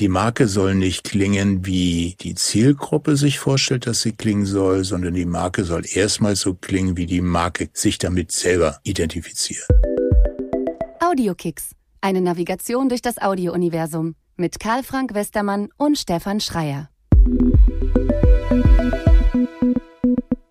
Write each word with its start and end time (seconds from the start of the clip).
Die 0.00 0.08
Marke 0.08 0.48
soll 0.48 0.74
nicht 0.74 1.04
klingen, 1.04 1.66
wie 1.66 2.16
die 2.20 2.34
Zielgruppe 2.34 3.16
sich 3.16 3.38
vorstellt, 3.38 3.86
dass 3.86 4.00
sie 4.00 4.10
klingen 4.10 4.44
soll, 4.44 4.82
sondern 4.82 5.14
die 5.14 5.24
Marke 5.24 5.62
soll 5.62 5.84
erstmal 5.86 6.34
so 6.34 6.54
klingen, 6.54 6.96
wie 6.96 7.06
die 7.06 7.20
Marke 7.20 7.68
sich 7.72 7.98
damit 7.98 8.32
selber 8.32 8.80
identifiziert. 8.82 9.68
Audiokicks. 10.98 11.76
Eine 12.00 12.20
Navigation 12.20 12.88
durch 12.88 13.02
das 13.02 13.18
Audiouniversum 13.18 14.16
mit 14.36 14.58
Karl 14.58 14.82
Frank 14.82 15.14
Westermann 15.14 15.68
und 15.76 15.96
Stefan 15.96 16.40
Schreier. 16.40 16.90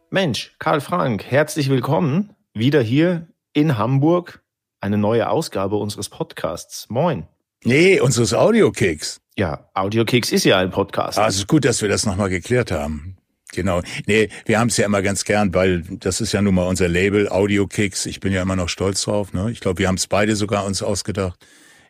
Mensch, 0.10 0.56
Karl 0.58 0.80
Frank, 0.80 1.26
herzlich 1.26 1.70
willkommen 1.70 2.34
wieder 2.54 2.82
hier 2.82 3.28
in 3.52 3.78
Hamburg. 3.78 4.42
Eine 4.80 4.98
neue 4.98 5.30
Ausgabe 5.30 5.76
unseres 5.76 6.08
Podcasts. 6.08 6.90
Moin. 6.90 7.28
Nee, 7.66 8.00
unseres 8.00 8.34
Audiokicks. 8.34 9.20
Ja, 9.38 9.70
Audiokicks 9.74 10.32
ist 10.32 10.46
ja 10.46 10.60
ein 10.60 10.70
Podcast. 10.70 11.18
Also 11.18 11.42
ist 11.42 11.48
gut, 11.48 11.66
dass 11.66 11.82
wir 11.82 11.90
das 11.90 12.06
nochmal 12.06 12.30
geklärt 12.30 12.72
haben. 12.72 13.18
Genau. 13.54 13.82
Nee, 14.06 14.30
wir 14.46 14.60
haben 14.60 14.70
es 14.70 14.78
ja 14.78 14.86
immer 14.86 15.02
ganz 15.02 15.26
gern, 15.26 15.54
weil 15.54 15.82
das 15.82 16.22
ist 16.22 16.34
ja 16.34 16.42
nun 16.42 16.56
mal 16.56 16.68
unser 16.68 16.88
Label, 16.88 17.30
Audiokicks. 17.30 18.06
Ich 18.06 18.20
bin 18.20 18.34
ja 18.34 18.42
immer 18.42 18.56
noch 18.56 18.70
stolz 18.70 19.04
drauf. 19.04 19.34
Ne? 19.34 19.52
Ich 19.52 19.60
glaube, 19.60 19.80
wir 19.80 19.88
haben 19.88 19.96
es 19.96 20.08
beide 20.08 20.36
sogar 20.36 20.66
uns 20.66 20.82
ausgedacht. 20.82 21.40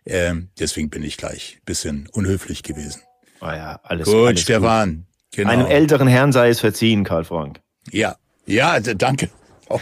Ähm, 0.05 0.49
deswegen 0.59 0.89
bin 0.89 1.03
ich 1.03 1.17
gleich 1.17 1.59
bisschen 1.65 2.09
unhöflich 2.11 2.63
gewesen. 2.63 3.01
Ah 3.39 3.55
ja, 3.55 3.79
alles 3.83 4.07
Gut, 4.07 4.27
alles 4.27 4.41
Stefan. 4.41 4.95
Gut. 4.95 5.05
Genau. 5.35 5.49
Einem 5.49 5.65
älteren 5.65 6.07
Herrn 6.07 6.31
sei 6.31 6.49
es 6.49 6.59
verziehen, 6.59 7.03
Karl 7.03 7.23
Frank. 7.23 7.61
Ja, 7.89 8.17
ja, 8.45 8.79
danke. 8.79 9.29
Oh, 9.69 9.79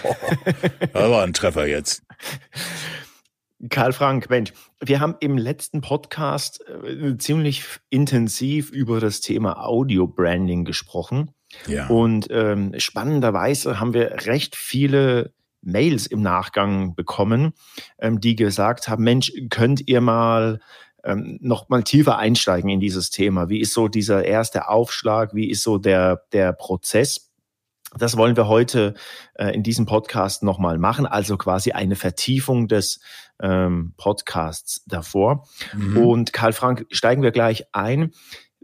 das 0.94 1.10
war 1.10 1.24
ein 1.24 1.34
Treffer 1.34 1.66
jetzt. 1.66 2.04
Karl 3.70 3.94
Frank, 3.94 4.30
Mensch, 4.30 4.54
wir 4.80 5.00
haben 5.00 5.16
im 5.20 5.38
letzten 5.38 5.82
Podcast 5.82 6.64
äh, 6.68 7.18
ziemlich 7.18 7.64
intensiv 7.90 8.72
über 8.72 9.00
das 9.00 9.22
Thema 9.22 9.64
Audio 9.66 10.08
Branding 10.08 10.66
gesprochen. 10.66 11.32
Ja. 11.68 11.88
Und 11.88 12.28
ähm, 12.32 12.74
spannenderweise 12.78 13.80
haben 13.80 13.94
wir 13.94 14.26
recht 14.26 14.56
viele 14.56 15.34
Mails 15.62 16.08
im 16.08 16.22
Nachgang 16.22 16.96
bekommen, 16.96 17.54
ähm, 18.00 18.20
die 18.20 18.36
gesagt 18.36 18.88
haben, 18.88 19.04
Mensch, 19.04 19.32
könnt 19.50 19.88
ihr 19.88 20.02
mal 20.02 20.60
ähm, 21.04 21.38
noch 21.42 21.70
mal 21.70 21.84
tiefer 21.84 22.18
einsteigen 22.18 22.70
in 22.70 22.80
dieses 22.80 23.10
Thema? 23.12 23.50
Wie 23.50 23.60
ist 23.60 23.74
so 23.74 23.88
dieser 23.88 24.24
erste 24.26 24.70
Aufschlag? 24.70 25.36
Wie 25.36 25.50
ist 25.50 25.64
so 25.64 25.78
der, 25.78 26.24
der 26.32 26.54
Prozess? 26.54 27.31
Das 27.98 28.16
wollen 28.16 28.38
wir 28.38 28.48
heute 28.48 28.94
äh, 29.36 29.54
in 29.54 29.64
diesem 29.64 29.86
Podcast 29.86 30.44
nochmal 30.44 30.78
machen, 30.78 31.06
also 31.06 31.38
quasi 31.38 31.72
eine 31.72 31.96
Vertiefung 31.96 32.68
des 32.68 33.02
ähm, 33.42 33.94
Podcasts 33.98 34.84
davor. 34.86 35.48
Mhm. 35.74 35.98
Und 35.98 36.34
Karl 36.34 36.54
Frank, 36.54 36.86
steigen 36.90 37.22
wir 37.22 37.32
gleich 37.32 37.66
ein. 37.74 38.12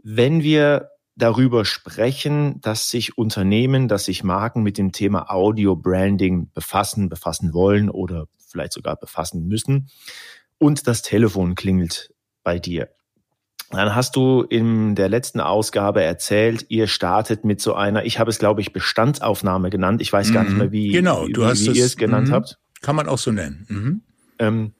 Wenn 0.02 0.42
wir 0.42 0.90
darüber 1.14 1.64
sprechen, 1.64 2.60
dass 2.60 2.90
sich 2.90 3.18
Unternehmen, 3.18 3.88
dass 3.88 4.04
sich 4.04 4.22
Marken 4.22 4.62
mit 4.62 4.78
dem 4.78 4.92
Thema 4.92 5.30
Audio 5.30 5.74
Branding 5.76 6.50
befassen, 6.52 7.08
befassen 7.08 7.52
wollen 7.52 7.90
oder 7.90 8.26
vielleicht 8.48 8.72
sogar 8.72 8.96
befassen 8.96 9.46
müssen 9.46 9.90
und 10.58 10.86
das 10.86 11.02
Telefon 11.02 11.54
klingelt 11.54 12.14
bei 12.44 12.58
dir. 12.58 12.88
Dann 13.70 13.94
hast 13.94 14.16
du 14.16 14.42
in 14.42 14.94
der 14.94 15.08
letzten 15.08 15.40
Ausgabe 15.40 16.02
erzählt, 16.02 16.66
ihr 16.68 16.86
startet 16.86 17.44
mit 17.44 17.60
so 17.60 17.74
einer, 17.74 18.04
ich 18.04 18.18
habe 18.18 18.30
es 18.30 18.38
glaube 18.38 18.60
ich 18.60 18.72
Bestandsaufnahme 18.72 19.68
genannt. 19.70 20.00
Ich 20.00 20.12
weiß 20.12 20.32
gar 20.32 20.42
nicht 20.42 20.52
mhm. 20.52 20.58
mehr, 20.58 20.72
wie, 20.72 20.88
genau, 20.88 21.26
wie, 21.26 21.32
du 21.32 21.44
hast 21.44 21.64
wie 21.64 21.70
es, 21.70 21.76
ihr 21.76 21.84
es 21.84 21.96
genannt 21.96 22.28
mhm. 22.28 22.32
habt. 22.32 22.58
Kann 22.80 22.96
man 22.96 23.08
auch 23.08 23.18
so 23.18 23.30
nennen. 23.30 23.66
Mhm. 23.68 24.02
Ähm, 24.38 24.72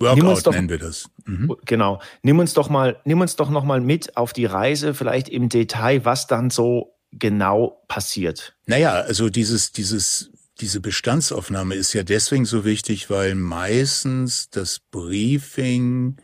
Workout 0.00 0.46
doch, 0.46 0.52
nennen 0.52 0.68
wir 0.68 0.78
das. 0.78 1.08
Mhm. 1.26 1.54
Genau. 1.64 2.00
Nimm 2.22 2.40
uns 2.40 2.54
doch 2.54 2.68
mal, 2.68 2.96
nimm 3.04 3.20
uns 3.20 3.36
doch 3.36 3.50
noch 3.50 3.64
mal 3.64 3.80
mit 3.80 4.16
auf 4.16 4.32
die 4.32 4.46
Reise, 4.46 4.94
vielleicht 4.94 5.28
im 5.28 5.48
Detail, 5.48 6.04
was 6.04 6.26
dann 6.26 6.50
so 6.50 6.96
genau 7.12 7.82
passiert. 7.86 8.56
Naja, 8.66 8.92
also 8.92 9.28
dieses, 9.28 9.70
dieses, 9.70 10.32
diese 10.60 10.80
Bestandsaufnahme 10.80 11.74
ist 11.74 11.92
ja 11.92 12.02
deswegen 12.02 12.44
so 12.44 12.64
wichtig, 12.64 13.10
weil 13.10 13.34
meistens 13.34 14.50
das 14.50 14.80
Briefing 14.80 16.16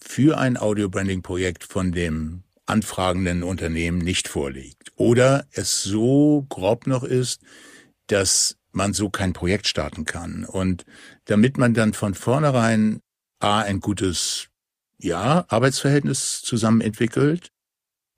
für 0.00 0.38
ein 0.38 0.56
Audio-Branding-Projekt 0.56 1.64
von 1.64 1.92
dem 1.92 2.42
anfragenden 2.66 3.42
Unternehmen 3.42 3.98
nicht 3.98 4.28
vorliegt. 4.28 4.92
Oder 4.96 5.46
es 5.52 5.82
so 5.82 6.46
grob 6.48 6.86
noch 6.86 7.02
ist, 7.02 7.40
dass 8.06 8.56
man 8.72 8.92
so 8.92 9.10
kein 9.10 9.32
Projekt 9.32 9.66
starten 9.66 10.04
kann. 10.04 10.44
Und 10.44 10.84
damit 11.24 11.58
man 11.58 11.74
dann 11.74 11.92
von 11.92 12.14
vornherein 12.14 13.00
A, 13.40 13.60
ein 13.60 13.80
gutes, 13.80 14.48
ja, 14.98 15.44
Arbeitsverhältnis 15.48 16.42
zusammen 16.42 16.80
entwickelt 16.80 17.50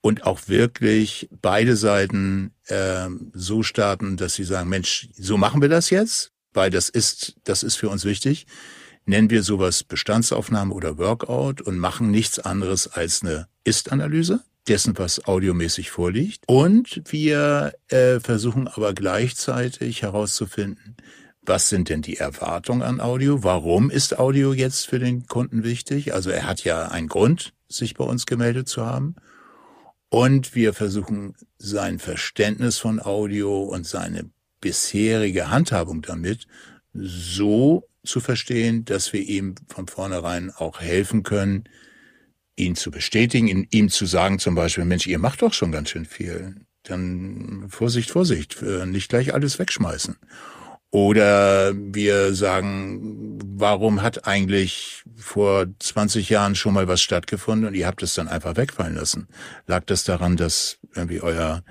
und 0.03 0.25
auch 0.25 0.49
wirklich 0.49 1.29
beide 1.41 1.77
Seiten 1.77 2.53
äh, 2.67 3.09
so 3.33 3.63
starten, 3.63 4.17
dass 4.17 4.35
sie 4.35 4.45
sagen, 4.45 4.69
Mensch, 4.69 5.09
so 5.15 5.39
machen 5.39 5.63
wir 5.63 5.69
das 5.69 5.91
jetzt, 5.91 6.33
weil 6.53 6.71
das 6.71 6.89
ist, 6.89 7.37
das 7.45 7.63
ist 7.63 7.77
für 7.77 7.89
uns 7.89 8.05
wichtig 8.05 8.47
nennen 9.05 9.31
wir 9.31 9.43
sowas 9.43 9.85
Bestandsaufnahme 9.85 10.75
oder 10.75 10.99
Workout 10.99 11.61
und 11.61 11.79
machen 11.79 12.11
nichts 12.11 12.39
anderes 12.39 12.89
als 12.89 13.23
eine 13.23 13.49
Ist-Analyse 13.65 14.41
dessen, 14.69 14.97
was 14.99 15.25
audiomäßig 15.27 15.91
vorliegt. 15.91 16.45
Und 16.47 17.03
wir 17.11 17.75
äh, 17.89 18.21
versuchen 18.21 18.69
aber 18.69 18.95
gleichzeitig 18.95 20.03
herauszufinden, 20.03 20.97
was 21.45 21.69
sind 21.69 21.89
denn 21.89 22.03
die 22.03 22.19
Erwartungen 22.19 22.83
an 22.83 23.01
Audio? 23.01 23.43
Warum 23.43 23.91
ist 23.91 24.19
Audio 24.19 24.53
jetzt 24.53 24.87
für 24.87 25.01
den 25.01 25.27
Kunden 25.27 25.65
wichtig? 25.65 26.15
Also 26.15 26.31
er 26.31 26.47
hat 26.47 26.63
ja 26.63 26.87
einen 26.87 27.09
Grund, 27.09 27.53
sich 27.69 27.95
bei 27.95 28.05
uns 28.05 28.27
gemeldet 28.27 28.69
zu 28.69 28.87
haben. 28.87 29.17
Und 30.09 30.55
wir 30.55 30.73
versuchen 30.73 31.35
sein 31.59 31.99
Verständnis 31.99 32.79
von 32.79 33.01
Audio 33.01 33.63
und 33.63 33.87
seine 33.87 34.31
bisherige 34.61 35.51
Handhabung 35.51 36.03
damit 36.03 36.47
so 36.93 37.89
zu 38.05 38.21
verstehen, 38.21 38.85
dass 38.85 39.13
wir 39.13 39.21
ihm 39.21 39.55
von 39.69 39.87
vornherein 39.87 40.51
auch 40.51 40.81
helfen 40.81 41.23
können, 41.23 41.65
ihn 42.57 42.77
zu 42.77 42.91
bestätigen, 42.91 43.67
ihm 43.71 43.89
zu 43.89 44.07
sagen 44.07 44.39
zum 44.39 44.55
Beispiel, 44.55 44.85
Mensch, 44.85 45.07
ihr 45.07 45.19
macht 45.19 45.43
doch 45.43 45.53
schon 45.53 45.73
ganz 45.73 45.91
schön 45.91 46.05
viel. 46.05 46.57
Dann 46.83 47.67
Vorsicht, 47.69 48.11
Vorsicht, 48.11 48.61
äh, 48.63 48.87
nicht 48.87 49.09
gleich 49.09 49.33
alles 49.35 49.59
wegschmeißen. 49.59 50.17
Oder 50.91 51.73
wir 51.75 52.35
sagen, 52.35 53.39
warum 53.57 54.03
hat 54.03 54.27
eigentlich 54.27 55.03
vor 55.17 55.65
20 55.79 56.29
Jahren 56.29 56.55
schon 56.55 56.75
mal 56.75 56.87
was 56.87 57.01
stattgefunden 57.01 57.67
und 57.67 57.75
ihr 57.75 57.87
habt 57.87 58.03
es 58.03 58.13
dann 58.13 58.29
einfach 58.29 58.57
wegfallen 58.57 58.97
lassen? 58.97 59.27
Lag 59.67 59.85
das 59.87 60.05
daran, 60.05 60.37
dass 60.37 60.79
irgendwie 60.95 61.21
euer, 61.21 61.63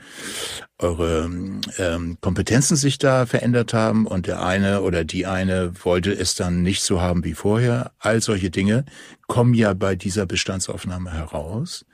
eure 0.78 1.30
ähm, 1.78 2.18
Kompetenzen 2.22 2.76
sich 2.76 2.98
da 2.98 3.26
verändert 3.26 3.74
haben 3.74 4.08
und 4.08 4.28
der 4.28 4.44
eine 4.44 4.82
oder 4.82 5.04
die 5.04 5.26
eine 5.26 5.74
wollte 5.84 6.12
es 6.12 6.36
dann 6.36 6.62
nicht 6.64 6.84
so 6.84 7.02
haben 7.02 7.24
wie 7.24 7.34
vorher? 7.34 7.92
All 8.00 8.22
solche 8.22 8.50
Dinge 8.50 8.86
kommen 9.28 9.54
ja 9.54 9.74
bei 9.74 9.96
dieser 9.96 10.26
Bestandsaufnahme 10.26 11.12
heraus. 11.14 11.86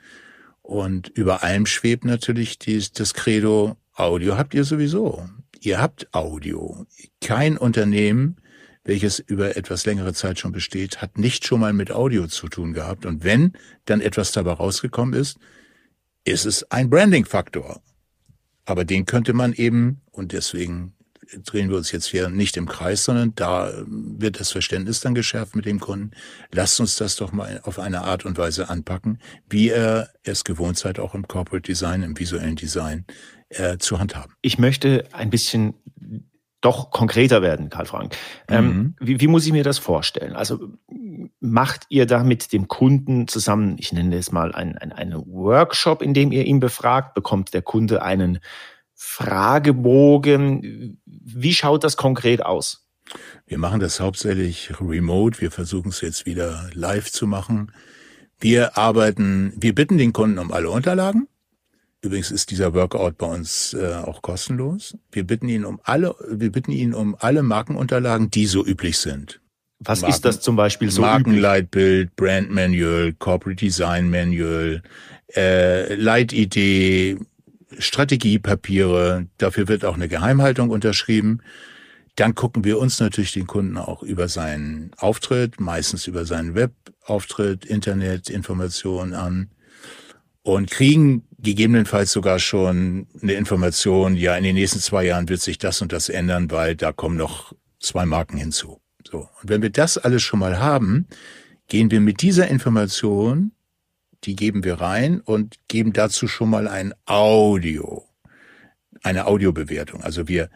Und 0.62 1.08
über 1.08 1.42
allem 1.42 1.64
schwebt 1.64 2.04
natürlich 2.04 2.58
die, 2.58 2.84
das 2.92 3.14
Credo, 3.14 3.76
Audio 3.94 4.36
habt 4.36 4.54
ihr 4.54 4.64
sowieso. 4.64 5.26
Ihr 5.60 5.80
habt 5.80 6.12
Audio. 6.14 6.86
Kein 7.20 7.56
Unternehmen, 7.56 8.36
welches 8.84 9.18
über 9.18 9.56
etwas 9.56 9.86
längere 9.86 10.14
Zeit 10.14 10.38
schon 10.38 10.52
besteht, 10.52 11.02
hat 11.02 11.18
nicht 11.18 11.46
schon 11.46 11.60
mal 11.60 11.72
mit 11.72 11.90
Audio 11.90 12.26
zu 12.26 12.48
tun 12.48 12.74
gehabt. 12.74 13.06
Und 13.06 13.24
wenn 13.24 13.52
dann 13.86 14.00
etwas 14.00 14.32
dabei 14.32 14.52
rausgekommen 14.52 15.18
ist, 15.18 15.38
ist 16.30 16.46
es 16.46 16.70
ein 16.70 16.90
Branding-Faktor. 16.90 17.80
Aber 18.64 18.84
den 18.84 19.06
könnte 19.06 19.32
man 19.32 19.52
eben, 19.52 20.02
und 20.10 20.32
deswegen 20.32 20.94
drehen 21.44 21.68
wir 21.68 21.76
uns 21.76 21.92
jetzt 21.92 22.06
hier 22.06 22.28
nicht 22.28 22.56
im 22.56 22.66
Kreis, 22.66 23.04
sondern 23.04 23.34
da 23.34 23.72
wird 23.86 24.40
das 24.40 24.50
Verständnis 24.50 25.00
dann 25.00 25.14
geschärft 25.14 25.56
mit 25.56 25.66
dem 25.66 25.80
Kunden. 25.80 26.12
Lasst 26.52 26.80
uns 26.80 26.96
das 26.96 27.16
doch 27.16 27.32
mal 27.32 27.60
auf 27.64 27.78
eine 27.78 28.02
Art 28.02 28.24
und 28.24 28.38
Weise 28.38 28.68
anpacken, 28.68 29.20
wie 29.48 29.68
er 29.68 30.10
es 30.22 30.44
gewohnt 30.44 30.78
seid, 30.78 30.98
auch 30.98 31.14
im 31.14 31.28
Corporate 31.28 31.66
Design, 31.66 32.02
im 32.02 32.18
visuellen 32.18 32.56
Design 32.56 33.04
äh, 33.50 33.78
zu 33.78 33.98
handhaben. 33.98 34.34
Ich 34.42 34.58
möchte 34.58 35.06
ein 35.12 35.30
bisschen 35.30 35.74
doch 36.60 36.90
konkreter 36.90 37.42
werden, 37.42 37.70
Karl 37.70 37.86
Frank. 37.86 38.16
Ähm, 38.48 38.66
mhm. 38.66 38.94
wie, 39.00 39.20
wie 39.20 39.28
muss 39.28 39.46
ich 39.46 39.52
mir 39.52 39.64
das 39.64 39.78
vorstellen? 39.78 40.34
Also 40.34 40.72
macht 41.40 41.86
ihr 41.88 42.06
da 42.06 42.24
mit 42.24 42.52
dem 42.52 42.68
Kunden 42.68 43.28
zusammen, 43.28 43.76
ich 43.78 43.92
nenne 43.92 44.16
es 44.16 44.32
mal 44.32 44.54
ein, 44.54 44.76
ein, 44.76 44.92
einen 44.92 45.14
Workshop, 45.26 46.02
in 46.02 46.14
dem 46.14 46.32
ihr 46.32 46.44
ihn 46.44 46.60
befragt, 46.60 47.14
bekommt 47.14 47.54
der 47.54 47.62
Kunde 47.62 48.02
einen 48.02 48.40
Fragebogen. 48.94 51.00
Wie 51.06 51.54
schaut 51.54 51.84
das 51.84 51.96
konkret 51.96 52.44
aus? 52.44 52.88
Wir 53.46 53.58
machen 53.58 53.80
das 53.80 54.00
hauptsächlich 54.00 54.72
remote. 54.80 55.40
Wir 55.40 55.50
versuchen 55.50 55.88
es 55.88 56.00
jetzt 56.00 56.26
wieder 56.26 56.68
live 56.74 57.10
zu 57.10 57.26
machen. 57.26 57.72
Wir 58.40 58.76
arbeiten, 58.76 59.52
wir 59.56 59.74
bitten 59.74 59.98
den 59.98 60.12
Kunden 60.12 60.38
um 60.38 60.52
alle 60.52 60.70
Unterlagen. 60.70 61.28
Übrigens 62.00 62.30
ist 62.30 62.50
dieser 62.52 62.74
Workout 62.74 63.18
bei 63.18 63.26
uns 63.26 63.74
äh, 63.74 63.94
auch 63.94 64.22
kostenlos. 64.22 64.96
Wir 65.10 65.24
bitten 65.24 65.48
ihn 65.48 65.64
um 65.64 65.80
alle, 65.82 66.14
wir 66.30 66.52
bitten 66.52 66.70
ihn 66.70 66.94
um 66.94 67.16
alle 67.18 67.42
Markenunterlagen, 67.42 68.30
die 68.30 68.46
so 68.46 68.64
üblich 68.64 68.98
sind. 68.98 69.40
Was 69.80 70.02
Marken, 70.02 70.14
ist 70.14 70.24
das 70.24 70.40
zum 70.40 70.54
Beispiel 70.54 70.90
so? 70.90 71.02
Markenleitbild, 71.02 72.14
Brand 72.14 72.50
Manual, 72.50 73.14
Corporate 73.14 73.56
Design 73.56 74.10
Manual, 74.10 74.82
äh, 75.34 75.94
Leitidee, 75.94 77.18
Strategiepapiere. 77.78 79.26
Dafür 79.38 79.66
wird 79.66 79.84
auch 79.84 79.94
eine 79.94 80.08
Geheimhaltung 80.08 80.70
unterschrieben. 80.70 81.40
Dann 82.14 82.34
gucken 82.34 82.64
wir 82.64 82.78
uns 82.78 82.98
natürlich 83.00 83.32
den 83.32 83.46
Kunden 83.46 83.76
auch 83.76 84.02
über 84.02 84.28
seinen 84.28 84.92
Auftritt, 84.98 85.60
meistens 85.60 86.06
über 86.06 86.24
seinen 86.24 86.54
Webauftritt, 86.54 87.64
Internetinformationen 87.64 89.14
an 89.14 89.50
und 90.42 90.70
kriegen 90.70 91.28
gegebenenfalls 91.38 92.12
sogar 92.12 92.38
schon 92.38 93.06
eine 93.22 93.34
Information, 93.34 94.16
ja, 94.16 94.36
in 94.36 94.44
den 94.44 94.54
nächsten 94.54 94.80
zwei 94.80 95.04
Jahren 95.04 95.28
wird 95.28 95.40
sich 95.40 95.58
das 95.58 95.80
und 95.82 95.92
das 95.92 96.08
ändern, 96.08 96.50
weil 96.50 96.74
da 96.74 96.92
kommen 96.92 97.16
noch 97.16 97.54
zwei 97.80 98.06
Marken 98.06 98.36
hinzu. 98.36 98.80
So. 99.08 99.28
Und 99.40 99.48
wenn 99.48 99.62
wir 99.62 99.70
das 99.70 99.98
alles 99.98 100.22
schon 100.22 100.40
mal 100.40 100.58
haben, 100.58 101.06
gehen 101.68 101.90
wir 101.90 102.00
mit 102.00 102.22
dieser 102.22 102.48
Information, 102.48 103.52
die 104.24 104.34
geben 104.34 104.64
wir 104.64 104.80
rein 104.80 105.20
und 105.20 105.56
geben 105.68 105.92
dazu 105.92 106.26
schon 106.26 106.50
mal 106.50 106.66
ein 106.66 106.92
Audio, 107.06 108.04
eine 109.02 109.26
Audiobewertung. 109.26 110.02
Also 110.02 110.26
wir 110.26 110.50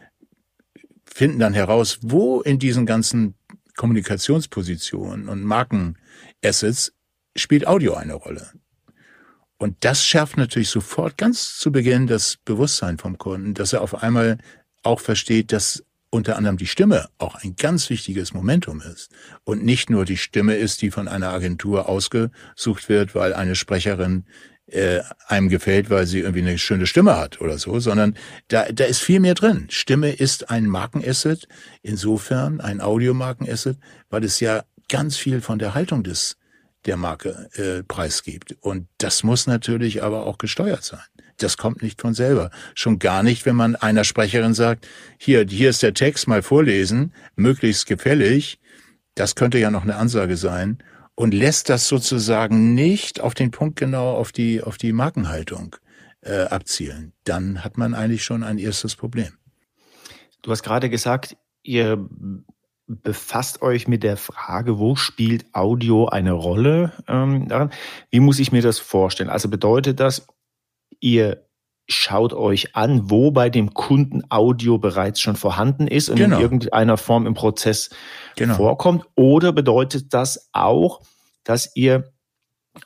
finden 1.05 1.39
dann 1.39 1.55
heraus, 1.55 1.99
wo 2.03 2.41
in 2.41 2.59
diesen 2.59 2.87
ganzen 2.87 3.35
Kommunikationspositionen 3.77 5.29
und 5.29 5.45
Markenassets 5.45 6.93
spielt 7.37 7.67
Audio 7.67 7.95
eine 7.95 8.15
Rolle. 8.15 8.51
Und 9.63 9.77
das 9.85 10.05
schärft 10.05 10.39
natürlich 10.39 10.71
sofort 10.71 11.17
ganz 11.17 11.57
zu 11.57 11.71
Beginn 11.71 12.09
das 12.09 12.37
Bewusstsein 12.45 12.99
vom 12.99 13.17
Kunden, 13.17 13.55
dass 13.55 13.73
er 13.73 13.83
auf 13.83 14.03
einmal 14.03 14.39
auch 14.83 14.99
versteht, 14.99 15.53
dass 15.53 15.85
unter 16.11 16.35
anderem 16.35 16.57
die 16.57 16.67
Stimme 16.67 17.09
auch 17.19 17.37
ein 17.37 17.55
ganz 17.55 17.89
wichtiges 17.89 18.35
Momentum 18.35 18.81
ist 18.81 19.13
und 19.45 19.65
nicht 19.65 19.89
nur 19.89 20.05
die 20.05 20.17
Stimme 20.17 20.57
ist, 20.57 20.83
die 20.83 20.91
von 20.91 21.07
einer 21.07 21.29
Agentur 21.29 21.89
ausgesucht 21.89 22.89
wird, 22.89 23.15
weil 23.15 23.35
eine 23.35 23.55
Sprecherin 23.55 24.25
äh, 24.67 24.99
einem 25.29 25.49
gefällt, 25.49 25.91
weil 25.91 26.09
sie 26.09 26.19
irgendwie 26.19 26.41
eine 26.41 26.59
schöne 26.59 26.89
Stimme 26.89 27.17
hat 27.17 27.41
oder 27.41 27.57
so, 27.57 27.79
sondern 27.79 28.17
da, 28.49 28.65
da 28.65 28.83
ist 28.83 28.99
viel 28.99 29.21
mehr 29.21 29.35
drin. 29.35 29.69
Stimme 29.71 30.11
ist 30.11 30.51
ein 30.51 30.67
Markenasset, 30.67 31.47
insofern 31.83 32.61
ein 32.61 32.81
Audiomarkenasset, 32.81 33.79
weil 34.11 34.25
es 34.25 34.41
ja 34.41 34.65
ganz 34.89 35.17
viel 35.17 35.41
von 35.41 35.61
der 35.61 35.75
Haltung 35.75 36.03
des 36.03 36.37
der 36.87 36.97
Marke 36.97 37.49
äh, 37.55 37.83
preisgibt. 37.83 38.57
Und 38.61 38.89
das 38.99 39.23
muss 39.23 39.47
natürlich 39.47 40.03
aber 40.03 40.27
auch 40.27 40.39
gesteuert 40.39 40.85
sein. 40.85 41.01
Das 41.39 41.57
kommt 41.57 41.83
nicht 41.83 42.01
von 42.01 42.15
selber. 42.15 42.51
Schon 42.75 42.99
gar 42.99 43.23
nicht, 43.23 43.47
wenn 43.47 43.57
man 43.57 43.77
einer 43.77 44.05
Sprecherin 44.05 44.55
sagt, 44.55 44.87
hier, 45.19 45.47
hier 45.49 45.71
ist 45.71 45.83
der 45.83 45.95
Text, 45.95 46.29
mal 46.29 46.43
vorlesen, 46.43 47.13
möglichst 47.37 47.87
gefällig. 47.87 48.61
Das 49.15 49.35
könnte 49.35 49.59
ja 49.59 49.71
noch 49.71 49.83
eine 49.83 49.97
Ansage 49.97 50.37
sein 50.37 50.79
und 51.15 51.35
lässt 51.35 51.69
das 51.69 51.89
sozusagen 51.89 52.75
nicht 52.75 53.21
auf 53.21 53.35
den 53.35 53.51
Punkt 53.51 53.79
genau 53.79 54.15
auf 54.15 54.33
die, 54.33 54.63
auf 54.63 54.79
die 54.79 54.93
Markenhaltung 54.93 55.77
äh, 56.23 56.43
abzielen, 56.45 57.13
dann 57.25 57.65
hat 57.65 57.77
man 57.77 57.95
eigentlich 57.95 58.25
schon 58.25 58.43
ein 58.43 58.59
erstes 58.59 58.97
Problem. 58.97 59.33
Du 60.43 60.51
hast 60.51 60.63
gerade 60.63 60.89
gesagt, 60.89 61.37
ihr 61.63 62.09
befasst 63.03 63.63
euch 63.63 63.89
mit 63.89 64.03
der 64.03 64.17
Frage, 64.17 64.79
wo 64.79 64.97
spielt 64.97 65.47
Audio 65.55 66.07
eine 66.07 66.33
Rolle 66.33 66.93
ähm, 67.09 67.49
daran? 67.49 67.71
Wie 68.11 68.21
muss 68.21 68.39
ich 68.39 68.53
mir 68.53 68.63
das 68.63 68.79
vorstellen? 68.79 69.31
Also 69.31 69.49
bedeutet 69.49 70.01
das, 70.01 70.27
ihr 71.01 71.45
schaut 71.89 72.33
euch 72.33 72.77
an, 72.77 73.11
wo 73.11 73.31
bei 73.31 73.51
dem 73.51 73.75
Kunden 73.75 74.23
Audio 74.31 74.79
bereits 74.79 75.21
schon 75.21 75.37
vorhanden 75.37 75.87
ist 75.87 76.09
und 76.09 76.17
genau. 76.17 76.37
in 76.37 76.43
irgendeiner 76.43 76.97
Form 76.97 77.27
im 77.27 77.35
Prozess 77.35 77.91
genau. 78.37 78.55
vorkommt? 78.55 79.05
Oder 79.15 79.53
bedeutet 79.53 80.15
das 80.15 80.49
auch, 80.53 81.03
dass 81.45 81.75
ihr 81.75 82.13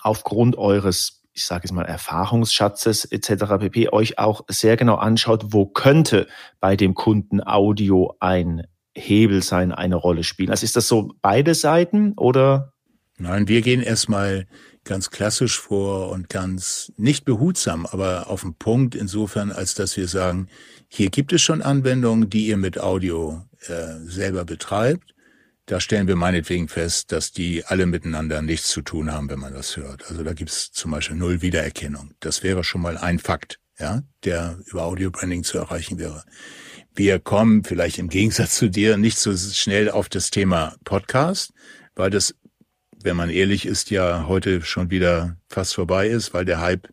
aufgrund 0.00 0.56
eures, 0.56 1.22
ich 1.32 1.44
sage 1.44 1.62
es 1.64 1.72
mal, 1.72 1.84
Erfahrungsschatzes 1.84 3.04
etc. 3.04 3.58
pp. 3.60 3.92
euch 3.92 4.18
auch 4.18 4.42
sehr 4.48 4.76
genau 4.76 4.96
anschaut, 4.96 5.52
wo 5.52 5.66
könnte 5.66 6.26
bei 6.60 6.76
dem 6.76 6.94
Kunden 6.94 7.46
Audio 7.46 8.16
ein 8.20 8.66
Hebel 8.96 9.42
sein, 9.42 9.72
eine 9.72 9.96
Rolle 9.96 10.24
spielen? 10.24 10.50
Also 10.50 10.64
ist 10.64 10.76
das 10.76 10.88
so 10.88 11.12
beide 11.20 11.54
Seiten 11.54 12.12
oder? 12.14 12.72
Nein, 13.18 13.48
wir 13.48 13.62
gehen 13.62 13.82
erstmal 13.82 14.46
ganz 14.84 15.10
klassisch 15.10 15.58
vor 15.58 16.10
und 16.10 16.28
ganz 16.28 16.92
nicht 16.96 17.24
behutsam, 17.24 17.86
aber 17.86 18.28
auf 18.28 18.42
den 18.42 18.54
Punkt 18.54 18.94
insofern, 18.94 19.52
als 19.52 19.74
dass 19.74 19.96
wir 19.96 20.08
sagen, 20.08 20.48
hier 20.88 21.10
gibt 21.10 21.32
es 21.32 21.42
schon 21.42 21.62
Anwendungen, 21.62 22.30
die 22.30 22.46
ihr 22.46 22.56
mit 22.56 22.78
Audio 22.78 23.44
äh, 23.66 23.98
selber 24.04 24.44
betreibt. 24.44 25.14
Da 25.66 25.80
stellen 25.80 26.06
wir 26.06 26.14
meinetwegen 26.14 26.68
fest, 26.68 27.10
dass 27.10 27.32
die 27.32 27.64
alle 27.64 27.86
miteinander 27.86 28.40
nichts 28.40 28.68
zu 28.68 28.82
tun 28.82 29.12
haben, 29.12 29.28
wenn 29.28 29.40
man 29.40 29.52
das 29.52 29.76
hört. 29.76 30.08
Also 30.08 30.22
da 30.22 30.32
gibt 30.32 30.50
es 30.50 30.70
zum 30.70 30.92
Beispiel 30.92 31.16
null 31.16 31.42
Wiedererkennung. 31.42 32.12
Das 32.20 32.44
wäre 32.44 32.62
schon 32.62 32.82
mal 32.82 32.96
ein 32.96 33.18
Fakt, 33.18 33.58
ja, 33.78 34.02
der 34.24 34.58
über 34.66 34.84
Audio 34.84 35.10
Branding 35.10 35.42
zu 35.42 35.58
erreichen 35.58 35.98
wäre. 35.98 36.22
Wir 36.96 37.20
kommen 37.20 37.62
vielleicht 37.62 37.98
im 37.98 38.08
Gegensatz 38.08 38.56
zu 38.56 38.68
dir 38.68 38.96
nicht 38.96 39.18
so 39.18 39.36
schnell 39.36 39.90
auf 39.90 40.08
das 40.08 40.30
Thema 40.30 40.74
Podcast, 40.84 41.52
weil 41.94 42.10
das 42.10 42.34
wenn 43.06 43.16
man 43.16 43.30
ehrlich 43.30 43.64
ist, 43.66 43.90
ja 43.90 44.26
heute 44.26 44.62
schon 44.62 44.90
wieder 44.90 45.36
fast 45.48 45.74
vorbei 45.74 46.08
ist, 46.08 46.34
weil 46.34 46.44
der 46.44 46.60
Hype 46.60 46.88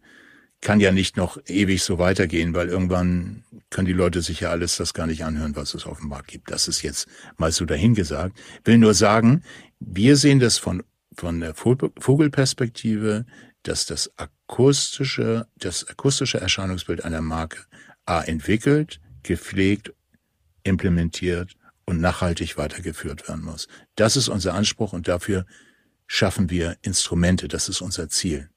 kann 0.61 0.79
ja 0.79 0.91
nicht 0.91 1.17
noch 1.17 1.37
ewig 1.47 1.83
so 1.83 1.97
weitergehen, 1.97 2.53
weil 2.53 2.69
irgendwann 2.69 3.43
können 3.69 3.87
die 3.87 3.93
Leute 3.93 4.21
sich 4.21 4.41
ja 4.41 4.51
alles 4.51 4.77
das 4.77 4.93
gar 4.93 5.07
nicht 5.07 5.25
anhören, 5.25 5.55
was 5.55 5.73
es 5.73 5.85
auf 5.85 5.99
dem 5.99 6.09
Markt 6.09 6.27
gibt. 6.27 6.51
Das 6.51 6.67
ist 6.67 6.83
jetzt 6.83 7.07
mal 7.37 7.51
so 7.51 7.65
dahingesagt. 7.65 8.39
Will 8.63 8.77
nur 8.77 8.93
sagen, 8.93 9.43
wir 9.79 10.15
sehen 10.15 10.39
das 10.39 10.57
von, 10.57 10.83
von 11.17 11.39
der 11.39 11.55
Vogelperspektive, 11.55 13.25
dass 13.63 13.85
das 13.85 14.11
akustische, 14.17 15.47
das 15.57 15.87
akustische 15.89 16.39
Erscheinungsbild 16.39 17.03
einer 17.03 17.21
Marke 17.21 17.65
A 18.05 18.21
entwickelt, 18.21 19.01
gepflegt, 19.23 19.93
implementiert 20.63 21.55
und 21.85 21.99
nachhaltig 21.99 22.57
weitergeführt 22.57 23.27
werden 23.27 23.43
muss. 23.43 23.67
Das 23.95 24.15
ist 24.15 24.29
unser 24.29 24.53
Anspruch 24.53 24.93
und 24.93 25.07
dafür 25.07 25.45
schaffen 26.07 26.49
wir 26.49 26.77
Instrumente, 26.81 27.47
das 27.47 27.69
ist 27.69 27.81
unser 27.81 28.09
Ziel. 28.09 28.49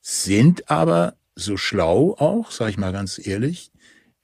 Sind 0.00 0.70
aber 0.70 1.16
so 1.34 1.56
schlau 1.56 2.14
auch, 2.18 2.50
sage 2.50 2.70
ich 2.70 2.78
mal 2.78 2.92
ganz 2.92 3.24
ehrlich, 3.24 3.72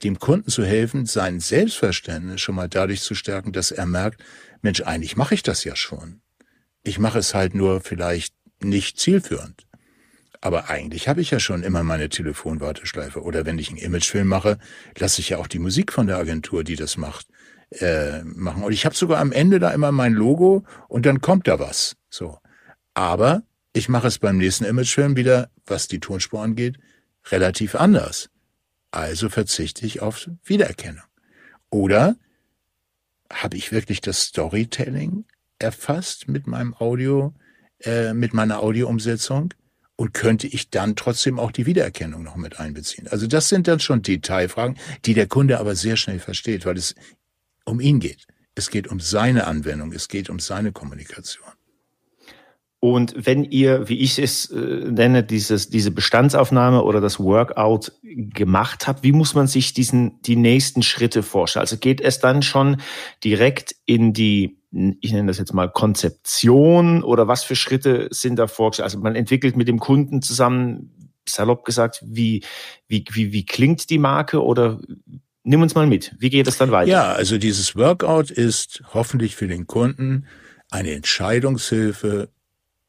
dem 0.03 0.19
Kunden 0.19 0.51
zu 0.51 0.65
helfen, 0.65 1.07
sein 1.07 1.41
Selbstverständnis 1.41 2.41
schon 2.41 2.55
mal 2.55 2.69
dadurch 2.69 3.03
zu 3.03 3.15
stärken, 3.15 3.53
dass 3.53 3.71
er 3.71 3.87
merkt, 3.87 4.23
Mensch, 4.63 4.81
eigentlich 4.83 5.17
mache 5.17 5.35
ich 5.35 5.43
das 5.43 5.65
ja 5.65 5.77
schon. 5.77 6.23
Ich 6.83 6.99
mache 6.99 7.19
es 7.19 7.35
halt 7.35 7.55
nur 7.55 7.81
vielleicht 7.81 8.35
nicht 8.63 8.99
zielführend. 8.99 9.67
Aber 10.41 10.71
eigentlich 10.71 11.09
habe 11.09 11.21
ich 11.21 11.31
ja 11.31 11.39
schon 11.39 11.63
immer 11.63 11.83
meine 11.83 12.09
Telefonwarteschleife. 12.09 13.23
Oder 13.23 13.45
wenn 13.45 13.59
ich 13.59 13.69
einen 13.69 13.79
Imagefilm 13.79 14.27
mache, 14.27 14.59
lasse 14.99 15.21
ich 15.21 15.31
ja 15.31 15.39
auch 15.39 15.47
die 15.47 15.59
Musik 15.59 15.93
von 15.93 16.07
der 16.07 16.17
Agentur, 16.17 16.65
die 16.65 16.77
das 16.77 16.97
macht, 16.97 17.27
äh, 17.71 18.23
machen. 18.23 18.63
Und 18.63 18.73
ich 18.73 18.87
habe 18.87 18.95
sogar 18.95 19.19
am 19.19 19.33
Ende 19.33 19.59
da 19.59 19.71
immer 19.71 19.93
mein 19.93 20.15
Logo 20.15 20.65
und 20.89 21.05
dann 21.05 21.21
kommt 21.21 21.47
da 21.47 21.59
was. 21.59 21.97
So. 22.09 22.39
Aber 22.95 23.43
ich 23.75 23.89
mache 23.89 24.09
es 24.09 24.19
beim 24.19 24.39
nächsten 24.39 24.65
Imagefilm 24.65 25.15
wieder, 25.17 25.51
was 25.67 25.89
die 25.89 26.01
Tonspur 26.01 26.43
angeht, 26.43 26.79
relativ 27.31 27.75
anders. 27.75 28.31
Also 28.91 29.29
verzichte 29.29 29.87
ich 29.87 30.01
auf 30.01 30.29
Wiedererkennung. 30.45 31.05
Oder 31.71 32.17
habe 33.33 33.57
ich 33.57 33.71
wirklich 33.73 34.01
das 34.01 34.23
Storytelling 34.23 35.25
erfasst 35.59 36.29
mit 36.29 36.47
meinem 36.47 36.75
Audio, 36.75 37.35
äh, 37.81 38.15
mit 38.15 38.35
meiner 38.35 38.61
Audioumsetzung? 38.61 39.55
Und 40.01 40.15
könnte 40.15 40.47
ich 40.47 40.71
dann 40.71 40.97
trotzdem 40.97 41.39
auch 41.39 41.53
die 41.53 41.67
Wiedererkennung 41.67 42.23
noch 42.23 42.37
mit 42.37 42.59
einbeziehen? 42.59 43.07
Also 43.09 43.27
das 43.27 43.51
sind 43.51 43.69
dann 43.69 43.81
schon 43.81 44.01
Detailfragen, 44.01 44.79
die 45.05 45.13
der 45.13 45.27
Kunde 45.27 45.61
aber 45.61 45.75
sehr 45.77 45.99
schnell 45.99 46.21
versteht, 46.21 46.65
weil 46.65 46.79
es 46.79 46.95
um 47.67 47.81
ihn 47.81 48.01
geht. 48.01 48.27
Es 48.55 48.71
geht 48.71 48.89
um 48.89 48.99
seine 48.99 49.47
Anwendung, 49.47 49.93
es 49.93 50.09
geht 50.09 50.31
um 50.31 50.39
seine 50.39 50.73
Kommunikation. 50.73 51.51
Und 52.79 53.27
wenn 53.27 53.45
ihr, 53.45 53.91
wie 53.91 53.99
ich 53.99 54.19
es 54.19 54.51
äh, 54.51 54.57
nenne, 54.57 55.23
dieses, 55.23 55.69
diese 55.69 55.91
Bestandsaufnahme 55.91 56.83
oder 56.83 57.03
das 57.03 57.21
Workout 57.21 57.93
gemacht 58.03 58.87
habt, 58.87 59.03
wie 59.03 59.13
muss 59.13 59.35
man 59.35 59.49
sich 59.49 59.75
diesen, 59.75 60.23
die 60.23 60.37
nächsten 60.37 60.83
Schritte 60.83 61.23
vorstellen? 61.23 61.61
Also 61.61 61.77
geht 61.77 62.01
es 62.01 62.21
dann 62.21 62.41
schon 62.41 62.81
direkt 63.23 63.77
in 63.85 64.15
die, 64.15 64.60
ich 64.73 65.13
nenne 65.13 65.29
das 65.29 65.39
jetzt 65.39 65.53
mal 65.53 65.69
Konzeption 65.69 67.03
oder 67.03 67.27
was 67.27 67.43
für 67.43 67.57
Schritte 67.57 68.09
sind 68.11 68.37
da 68.37 68.47
vorgestellt? 68.47 68.85
Also 68.85 68.99
man 68.99 69.17
entwickelt 69.17 69.57
mit 69.57 69.69
dem 69.69 69.81
Kunden 69.81 70.23
zusammen, 70.23 71.13
salopp 71.29 71.65
gesagt, 71.65 72.03
wie, 72.05 72.45
wie, 72.87 73.05
wie, 73.13 73.33
wie 73.33 73.45
klingt 73.45 73.91
die 73.91 73.99
Marke 73.99 74.43
oder 74.45 74.81
nimm 75.43 75.63
uns 75.63 75.75
mal 75.75 75.87
mit. 75.87 76.15
Wie 76.19 76.31
geht 76.31 76.47
es 76.47 76.59
dann 76.59 76.71
weiter? 76.71 76.91
Ja, 76.91 77.13
also 77.13 77.39
dieses 77.39 77.77
Workout 77.77 78.31
ist 78.31 78.83
hoffentlich 78.93 79.37
für 79.37 79.49
den 79.49 79.67
Kunden 79.67 80.27
eine 80.71 80.93
Entscheidungshilfe 80.93 82.31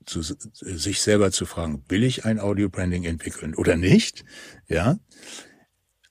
zu, 0.06 0.22
sich 0.22 1.02
selber 1.02 1.32
zu 1.32 1.46
fragen, 1.46 1.84
will 1.88 2.04
ich 2.04 2.26
ein 2.26 2.40
Audio 2.40 2.70
Branding 2.70 3.06
entwickeln 3.06 3.56
oder 3.56 3.76
nicht? 3.76 4.24
Ja. 4.68 4.98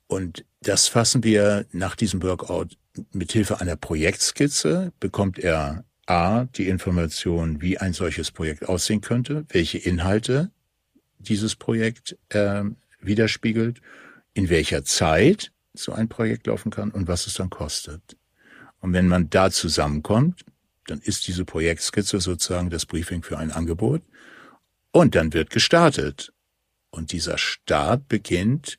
Und 0.06 0.44
das 0.62 0.88
fassen 0.88 1.22
wir 1.22 1.66
nach 1.72 1.96
diesem 1.96 2.22
Workout 2.22 2.76
mit 3.12 3.32
Hilfe 3.32 3.60
einer 3.60 3.76
Projektskizze 3.76 4.92
bekommt 5.00 5.38
er 5.38 5.84
A, 6.06 6.44
die 6.56 6.68
Information, 6.68 7.60
wie 7.60 7.78
ein 7.78 7.92
solches 7.92 8.30
Projekt 8.30 8.68
aussehen 8.68 9.00
könnte, 9.00 9.44
welche 9.48 9.78
Inhalte 9.78 10.50
dieses 11.18 11.54
Projekt 11.54 12.16
äh, 12.30 12.64
widerspiegelt, 13.00 13.80
in 14.34 14.48
welcher 14.48 14.84
Zeit 14.84 15.52
so 15.74 15.92
ein 15.92 16.08
Projekt 16.08 16.46
laufen 16.46 16.70
kann 16.70 16.90
und 16.90 17.06
was 17.06 17.26
es 17.26 17.34
dann 17.34 17.50
kostet. 17.50 18.16
Und 18.80 18.92
wenn 18.92 19.06
man 19.06 19.30
da 19.30 19.50
zusammenkommt, 19.50 20.44
dann 20.86 21.00
ist 21.00 21.28
diese 21.28 21.44
Projektskizze 21.44 22.20
sozusagen 22.20 22.70
das 22.70 22.86
Briefing 22.86 23.22
für 23.22 23.38
ein 23.38 23.52
Angebot 23.52 24.02
und 24.90 25.14
dann 25.14 25.32
wird 25.32 25.50
gestartet. 25.50 26.32
Und 26.90 27.12
dieser 27.12 27.38
Start 27.38 28.08
beginnt 28.08 28.78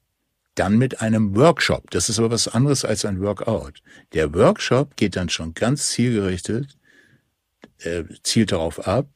dann 0.55 0.77
mit 0.77 1.01
einem 1.01 1.35
Workshop. 1.35 1.91
Das 1.91 2.07
ist 2.09 2.17
aber 2.19 2.31
was 2.31 2.47
anderes 2.47 2.85
als 2.85 3.05
ein 3.05 3.21
Workout. 3.21 3.81
Der 4.13 4.33
Workshop 4.33 4.97
geht 4.97 5.15
dann 5.15 5.29
schon 5.29 5.53
ganz 5.53 5.89
zielgerichtet, 5.89 6.77
äh, 7.79 8.03
zielt 8.23 8.51
darauf 8.51 8.85
ab, 8.85 9.07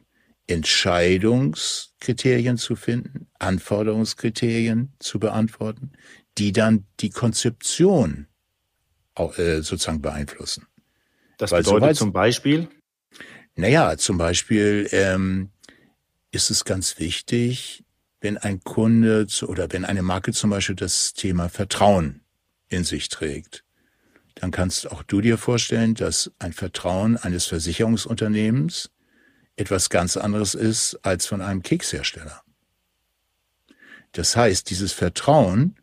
Entscheidungskriterien 0.47 2.57
zu 2.57 2.75
finden, 2.75 3.27
Anforderungskriterien 3.39 4.93
zu 4.99 5.19
beantworten, 5.19 5.91
die 6.37 6.51
dann 6.51 6.85
die 6.99 7.09
Konzeption 7.09 8.27
äh, 9.15 9.61
sozusagen 9.61 10.01
beeinflussen. 10.01 10.67
Das 11.37 11.51
Weil 11.51 11.63
bedeutet 11.63 11.95
zum 11.97 12.13
Beispiel? 12.13 12.69
Naja, 13.55 13.97
zum 13.97 14.17
Beispiel 14.17 14.87
ähm, 14.91 15.49
ist 16.31 16.51
es 16.51 16.65
ganz 16.65 16.99
wichtig, 16.99 17.84
wenn 18.25 18.39
ein 18.39 18.63
Kunde 18.63 19.27
zu, 19.27 19.47
oder 19.47 19.71
wenn 19.71 19.85
eine 19.85 20.01
Marke 20.01 20.33
zum 20.33 20.49
Beispiel 20.49 20.75
das 20.75 21.13
Thema 21.13 21.47
Vertrauen 21.47 22.21
in 22.69 22.83
sich 22.83 23.09
trägt, 23.09 23.63
dann 24.33 24.49
kannst 24.49 24.89
auch 24.91 25.03
du 25.03 25.21
dir 25.21 25.37
vorstellen, 25.37 25.93
dass 25.93 26.31
ein 26.39 26.51
Vertrauen 26.51 27.17
eines 27.17 27.45
Versicherungsunternehmens 27.45 28.89
etwas 29.57 29.91
ganz 29.91 30.17
anderes 30.17 30.55
ist 30.55 30.97
als 31.03 31.27
von 31.27 31.39
einem 31.39 31.61
Kekshersteller. 31.61 32.41
Das 34.13 34.35
heißt, 34.35 34.71
dieses 34.71 34.91
Vertrauen 34.91 35.75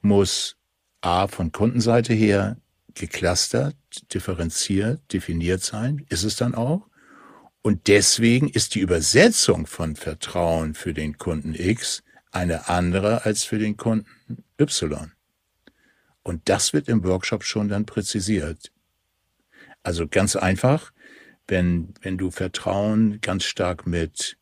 muss 0.00 0.56
A 1.00 1.26
von 1.26 1.50
Kundenseite 1.50 2.14
her 2.14 2.58
geclustert, 2.94 3.74
differenziert, 4.14 5.00
definiert 5.12 5.64
sein, 5.64 6.06
ist 6.10 6.22
es 6.22 6.36
dann 6.36 6.54
auch. 6.54 6.87
Und 7.68 7.86
deswegen 7.86 8.48
ist 8.48 8.76
die 8.76 8.80
Übersetzung 8.80 9.66
von 9.66 9.94
Vertrauen 9.94 10.72
für 10.72 10.94
den 10.94 11.18
Kunden 11.18 11.54
X 11.54 12.02
eine 12.30 12.70
andere 12.70 13.26
als 13.26 13.44
für 13.44 13.58
den 13.58 13.76
Kunden 13.76 14.06
Y. 14.58 15.12
Und 16.22 16.48
das 16.48 16.72
wird 16.72 16.88
im 16.88 17.04
Workshop 17.04 17.44
schon 17.44 17.68
dann 17.68 17.84
präzisiert. 17.84 18.72
Also 19.82 20.08
ganz 20.08 20.34
einfach, 20.34 20.94
wenn, 21.46 21.92
wenn 22.00 22.16
du 22.16 22.30
Vertrauen 22.30 23.20
ganz 23.20 23.44
stark 23.44 23.86
mit, 23.86 24.38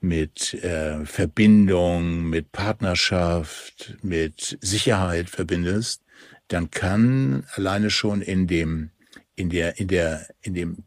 mit 0.00 0.54
äh, 0.54 1.04
Verbindung, 1.04 2.22
mit 2.22 2.52
Partnerschaft, 2.52 3.98
mit 4.00 4.56
Sicherheit 4.62 5.28
verbindest, 5.28 6.04
dann 6.48 6.70
kann 6.70 7.44
alleine 7.52 7.90
schon 7.90 8.22
in 8.22 8.46
dem, 8.46 8.92
in 9.34 9.50
der, 9.50 9.78
in 9.78 9.88
der, 9.88 10.26
in 10.40 10.54
dem 10.54 10.84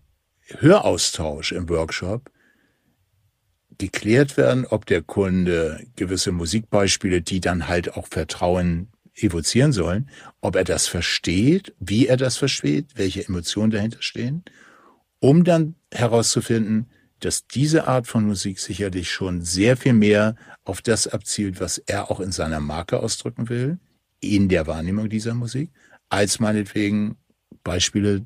Höraustausch 0.58 1.52
im 1.52 1.70
Workshop 1.70 2.32
geklärt 3.78 4.38
werden, 4.38 4.66
ob 4.66 4.86
der 4.86 5.02
Kunde 5.02 5.86
gewisse 5.96 6.32
Musikbeispiele, 6.32 7.22
die 7.22 7.40
dann 7.40 7.68
halt 7.68 7.96
auch 7.96 8.08
Vertrauen 8.08 8.90
evozieren 9.16 9.72
sollen, 9.72 10.10
ob 10.42 10.56
er 10.56 10.64
das 10.64 10.88
versteht, 10.88 11.74
wie 11.80 12.08
er 12.08 12.18
das 12.18 12.38
versteht, 12.38 12.92
welche 12.96 13.26
Emotionen 13.26 13.72
dahinter 13.72 14.02
stehen, 14.02 14.44
um 15.20 15.44
dann 15.44 15.76
herauszufinden, 15.92 16.90
dass 17.20 17.48
diese 17.48 17.88
Art 17.88 18.08
von 18.08 18.26
Musik 18.26 18.60
sicherlich 18.60 19.12
schon 19.12 19.42
sehr 19.42 19.76
viel 19.76 19.94
mehr 19.94 20.36
auf 20.64 20.82
das 20.82 21.08
abzielt, 21.08 21.60
was 21.60 21.78
er 21.78 22.12
auch 22.12 22.20
in 22.20 22.32
seiner 22.32 22.60
Marke 22.62 23.00
ausdrücken 23.00 23.50
will, 23.50 23.80
in 24.22 24.50
der 24.50 24.68
Wahrnehmung 24.68 25.10
dieser 25.10 25.34
Musik, 25.34 25.72
als 26.10 26.40
meinetwegen 26.40 27.18
Beispiele, 27.64 28.26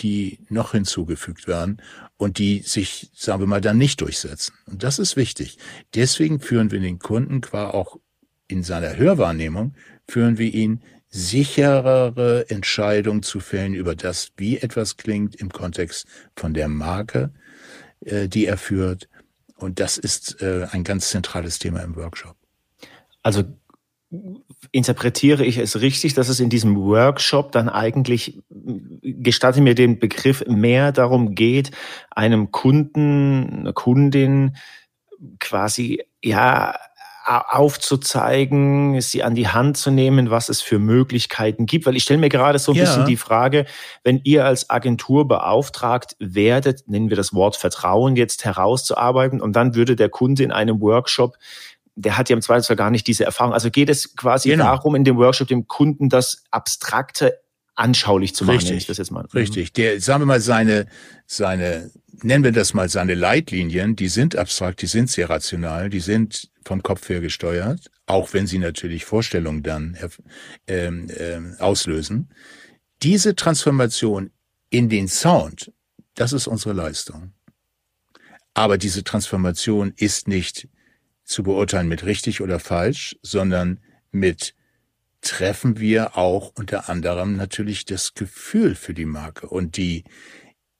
die 0.00 0.40
noch 0.48 0.72
hinzugefügt 0.72 1.48
werden 1.48 1.80
und 2.16 2.38
die 2.38 2.60
sich, 2.60 3.10
sagen 3.14 3.40
wir 3.40 3.46
mal, 3.46 3.60
dann 3.60 3.78
nicht 3.78 4.00
durchsetzen. 4.00 4.54
Und 4.66 4.82
das 4.82 4.98
ist 4.98 5.16
wichtig. 5.16 5.58
Deswegen 5.94 6.40
führen 6.40 6.70
wir 6.70 6.80
den 6.80 6.98
Kunden 6.98 7.40
qua 7.40 7.70
auch 7.70 7.98
in 8.48 8.62
seiner 8.62 8.96
Hörwahrnehmung, 8.96 9.74
führen 10.06 10.38
wir 10.38 10.52
ihn 10.52 10.82
sicherere 11.08 12.48
Entscheidungen 12.50 13.22
zu 13.22 13.40
fällen 13.40 13.74
über 13.74 13.94
das, 13.94 14.32
wie 14.36 14.58
etwas 14.58 14.96
klingt 14.96 15.34
im 15.36 15.50
Kontext 15.50 16.06
von 16.36 16.52
der 16.52 16.68
Marke, 16.68 17.30
äh, 18.00 18.28
die 18.28 18.46
er 18.46 18.58
führt. 18.58 19.08
Und 19.56 19.80
das 19.80 19.98
ist 19.98 20.42
äh, 20.42 20.66
ein 20.70 20.84
ganz 20.84 21.08
zentrales 21.08 21.58
Thema 21.58 21.80
im 21.80 21.96
Workshop. 21.96 22.36
Also 23.22 23.44
interpretiere 24.70 25.44
ich 25.44 25.58
es 25.58 25.80
richtig, 25.80 26.14
dass 26.14 26.28
es 26.28 26.40
in 26.40 26.50
diesem 26.50 26.76
Workshop 26.76 27.52
dann 27.52 27.68
eigentlich, 27.68 28.38
gestatte 29.02 29.60
mir 29.60 29.74
den 29.74 29.98
Begriff, 29.98 30.44
mehr 30.46 30.92
darum 30.92 31.34
geht, 31.34 31.70
einem 32.10 32.50
Kunden, 32.50 33.60
einer 33.60 33.72
Kundin 33.72 34.56
quasi, 35.38 36.02
ja, 36.22 36.74
aufzuzeigen, 37.26 39.00
sie 39.00 39.24
an 39.24 39.34
die 39.34 39.48
Hand 39.48 39.76
zu 39.76 39.90
nehmen, 39.90 40.30
was 40.30 40.48
es 40.48 40.60
für 40.60 40.78
Möglichkeiten 40.78 41.66
gibt. 41.66 41.84
Weil 41.84 41.96
ich 41.96 42.04
stelle 42.04 42.20
mir 42.20 42.28
gerade 42.28 42.60
so 42.60 42.70
ein 42.70 42.76
ja. 42.76 42.84
bisschen 42.84 43.04
die 43.04 43.16
Frage, 43.16 43.66
wenn 44.04 44.20
ihr 44.22 44.44
als 44.44 44.70
Agentur 44.70 45.26
beauftragt 45.26 46.14
werdet, 46.20 46.86
nennen 46.86 47.10
wir 47.10 47.16
das 47.16 47.34
Wort 47.34 47.56
Vertrauen 47.56 48.14
jetzt 48.14 48.44
herauszuarbeiten 48.44 49.40
und 49.40 49.56
dann 49.56 49.74
würde 49.74 49.96
der 49.96 50.08
Kunde 50.08 50.44
in 50.44 50.52
einem 50.52 50.80
Workshop 50.80 51.36
der 51.98 52.18
hat 52.18 52.28
ja 52.28 52.36
im 52.36 52.42
Zweifelsfall 52.42 52.76
gar 52.76 52.90
nicht 52.90 53.06
diese 53.06 53.24
Erfahrung. 53.24 53.54
Also 53.54 53.70
geht 53.70 53.88
es 53.88 54.14
quasi 54.16 54.50
genau. 54.50 54.64
darum, 54.64 54.94
in 54.94 55.04
dem 55.04 55.16
Workshop 55.16 55.48
dem 55.48 55.66
Kunden 55.66 56.10
das 56.10 56.44
Abstrakte 56.50 57.40
anschaulich 57.76 58.34
zu 58.34 58.44
machen, 58.44 58.56
Richtig. 58.56 58.76
ich 58.78 58.86
das 58.86 58.98
jetzt 58.98 59.10
mal. 59.10 59.26
Richtig. 59.34 59.72
Der, 59.74 60.00
sagen 60.00 60.22
wir 60.22 60.26
mal, 60.26 60.40
seine, 60.40 60.86
seine, 61.26 61.90
nennen 62.22 62.42
wir 62.42 62.52
das 62.52 62.74
mal 62.74 62.88
seine 62.88 63.14
Leitlinien, 63.14 63.94
die 63.94 64.08
sind 64.08 64.34
abstrakt, 64.34 64.82
die 64.82 64.86
sind 64.86 65.10
sehr 65.10 65.30
rational, 65.30 65.90
die 65.90 66.00
sind 66.00 66.50
vom 66.64 66.82
Kopf 66.82 67.08
her 67.08 67.20
gesteuert, 67.20 67.90
auch 68.06 68.32
wenn 68.32 68.46
sie 68.46 68.58
natürlich 68.58 69.04
Vorstellungen 69.04 69.62
dann 69.62 69.96
ähm, 70.66 71.08
ähm, 71.16 71.54
auslösen. 71.58 72.30
Diese 73.02 73.36
Transformation 73.36 74.30
in 74.70 74.88
den 74.88 75.06
Sound, 75.06 75.70
das 76.14 76.32
ist 76.32 76.46
unsere 76.46 76.72
Leistung. 76.72 77.32
Aber 78.54 78.78
diese 78.78 79.04
Transformation 79.04 79.92
ist 79.96 80.28
nicht 80.28 80.68
zu 81.24 81.42
beurteilen 81.42 81.88
mit 81.88 82.04
richtig 82.04 82.40
oder 82.40 82.58
falsch, 82.58 83.16
sondern 83.20 83.80
mit 84.12 84.55
treffen 85.26 85.78
wir 85.80 86.16
auch 86.16 86.52
unter 86.54 86.88
anderem 86.88 87.36
natürlich 87.36 87.84
das 87.84 88.14
Gefühl 88.14 88.74
für 88.74 88.94
die 88.94 89.04
Marke 89.04 89.48
und 89.48 89.76
die, 89.76 90.04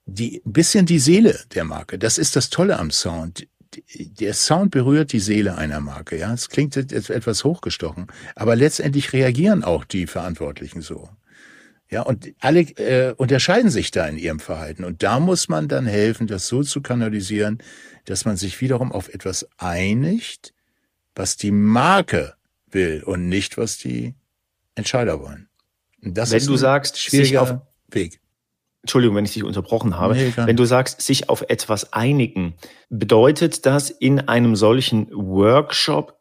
die, 0.07 0.41
bisschen 0.45 0.87
die 0.87 0.99
Seele 0.99 1.39
der 1.55 1.65
Marke. 1.65 1.99
Das 1.99 2.19
ist 2.19 2.37
das 2.37 2.51
Tolle 2.51 2.79
am 2.79 2.91
Sound. 2.91 3.49
Der 3.91 4.33
Sound 4.33 4.71
berührt 4.71 5.13
die 5.13 5.21
Seele 5.21 5.57
einer 5.57 5.81
Marke, 5.81 6.19
ja. 6.19 6.33
Es 6.33 6.49
klingt 6.49 6.77
etwas 6.77 7.45
hochgestochen, 7.45 8.07
aber 8.35 8.57
letztendlich 8.57 9.13
reagieren 9.13 9.65
auch 9.65 9.85
die 9.85 10.07
Verantwortlichen 10.07 10.81
so. 10.81 11.09
Ja, 11.89 12.03
und 12.03 12.33
alle 12.41 12.61
äh, 12.61 13.15
unterscheiden 13.17 13.71
sich 13.71 13.91
da 13.91 14.07
in 14.07 14.19
ihrem 14.19 14.41
Verhalten. 14.41 14.83
Und 14.85 15.03
da 15.03 15.21
muss 15.21 15.49
man 15.49 15.69
dann 15.69 15.87
helfen, 15.87 16.27
das 16.27 16.49
so 16.49 16.63
zu 16.63 16.81
kanalisieren, 16.81 17.59
dass 18.07 18.25
man 18.25 18.37
sich 18.37 18.61
wiederum 18.61 18.91
auf 18.91 19.09
etwas 19.13 19.49
einigt, 19.57 20.53
was 21.15 21.37
die 21.37 21.53
Marke 21.53 22.35
will 22.71 23.03
und 23.05 23.29
nicht, 23.29 23.57
was 23.57 23.79
die 23.79 24.15
Entscheider 24.77 25.21
wollen. 25.21 25.49
Und 26.03 26.17
das 26.17 26.31
wenn 26.31 26.39
ist 26.39 26.49
du 26.49 26.57
sagst, 26.57 27.01
schwieriger 27.01 27.43
auf, 27.43 27.55
Weg. 27.89 28.21
Entschuldigung, 28.83 29.17
wenn 29.17 29.25
ich 29.25 29.33
dich 29.33 29.43
unterbrochen 29.43 29.97
habe. 29.97 30.15
Nee, 30.15 30.33
wenn 30.37 30.57
du 30.57 30.65
sagst, 30.65 31.03
sich 31.03 31.29
auf 31.29 31.45
etwas 31.49 31.93
einigen, 31.93 32.55
bedeutet 32.89 33.67
das 33.67 33.91
in 33.91 34.21
einem 34.21 34.55
solchen 34.55 35.11
Workshop 35.11 36.17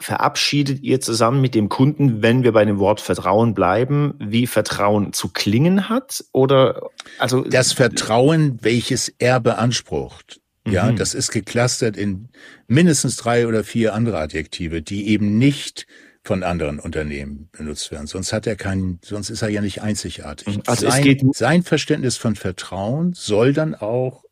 verabschiedet 0.00 0.82
ihr 0.82 1.00
zusammen 1.00 1.40
mit 1.40 1.54
dem 1.54 1.68
Kunden, 1.68 2.22
wenn 2.22 2.42
wir 2.42 2.52
bei 2.52 2.64
dem 2.64 2.78
Wort 2.78 3.00
Vertrauen 3.00 3.54
bleiben, 3.54 4.14
wie 4.18 4.46
Vertrauen 4.46 5.12
zu 5.12 5.28
klingen 5.28 5.88
hat? 5.88 6.24
Oder 6.32 6.90
also 7.18 7.42
das 7.42 7.72
Vertrauen, 7.72 8.58
welches 8.62 9.08
er 9.18 9.40
beansprucht. 9.40 10.40
Ja, 10.66 10.90
mhm. 10.90 10.96
das 10.96 11.14
ist 11.14 11.30
geclustert 11.30 11.96
in 11.96 12.28
mindestens 12.66 13.16
drei 13.16 13.46
oder 13.46 13.64
vier 13.64 13.94
andere 13.94 14.18
Adjektive, 14.18 14.82
die 14.82 15.08
eben 15.08 15.38
nicht 15.38 15.86
von 16.24 16.42
anderen 16.42 16.78
Unternehmen 16.78 17.48
benutzt 17.52 17.90
werden. 17.90 18.06
Sonst 18.06 18.32
hat 18.32 18.46
er 18.46 18.56
keinen, 18.56 19.00
sonst 19.02 19.30
ist 19.30 19.42
er 19.42 19.48
ja 19.48 19.60
nicht 19.60 19.82
einzigartig. 19.82 20.56
Mhm. 20.58 20.62
Also 20.66 20.90
sein, 20.90 21.30
sein 21.32 21.62
Verständnis 21.62 22.16
von 22.16 22.36
Vertrauen 22.36 23.12
soll 23.14 23.52
dann 23.52 23.74
auch 23.74 24.24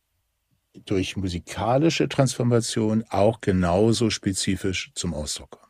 durch 0.84 1.16
musikalische 1.16 2.08
Transformation 2.08 3.04
auch 3.08 3.40
genauso 3.40 4.10
spezifisch 4.10 4.92
zum 4.94 5.14
Ausdruck 5.14 5.52
kommen. 5.52 5.65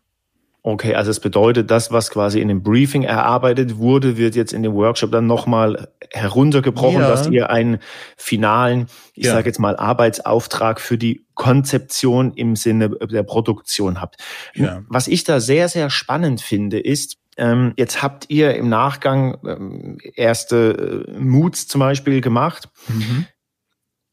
Okay, 0.68 0.96
also 0.96 1.12
es 1.12 1.20
bedeutet, 1.20 1.70
das, 1.70 1.92
was 1.92 2.11
quasi 2.11 2.40
in 2.40 2.49
dem 2.49 2.64
Briefing 2.64 3.04
erarbeitet 3.04 3.76
wurde, 3.76 4.16
wird 4.16 4.35
jetzt 4.35 4.52
in 4.52 4.64
dem 4.64 4.75
Workshop 4.75 5.12
dann 5.12 5.28
nochmal 5.28 5.92
heruntergebrochen, 6.11 7.02
ja. 7.02 7.08
dass 7.08 7.28
ihr 7.28 7.50
einen 7.50 7.78
finalen, 8.16 8.88
ich 9.14 9.26
ja. 9.26 9.35
sage 9.35 9.46
jetzt 9.46 9.61
mal, 9.61 9.76
Arbeitsauftrag 9.76 10.80
für 10.80 10.99
die 10.99 11.25
Konzeption 11.35 12.32
im 12.35 12.56
Sinne 12.56 12.90
der 12.90 13.23
Produktion 13.23 14.00
habt. 14.00 14.16
Ja. 14.56 14.82
Was 14.88 15.06
ich 15.06 15.23
da 15.23 15.38
sehr, 15.38 15.68
sehr 15.68 15.88
spannend 15.88 16.40
finde, 16.40 16.80
ist, 16.80 17.18
ähm, 17.37 17.73
jetzt 17.76 18.02
habt 18.02 18.28
ihr 18.28 18.56
im 18.56 18.68
Nachgang 18.68 19.38
ähm, 19.46 19.99
erste 20.16 21.06
äh, 21.06 21.12
Moods 21.16 21.68
zum 21.68 21.78
Beispiel 21.78 22.20
gemacht. 22.20 22.68
Mhm. 22.88 23.26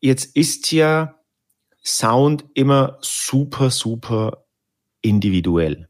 Jetzt 0.01 0.35
ist 0.35 0.71
ja 0.71 1.15
Sound 1.83 2.45
immer 2.53 2.99
super, 3.01 3.71
super 3.71 4.45
individuell 5.01 5.87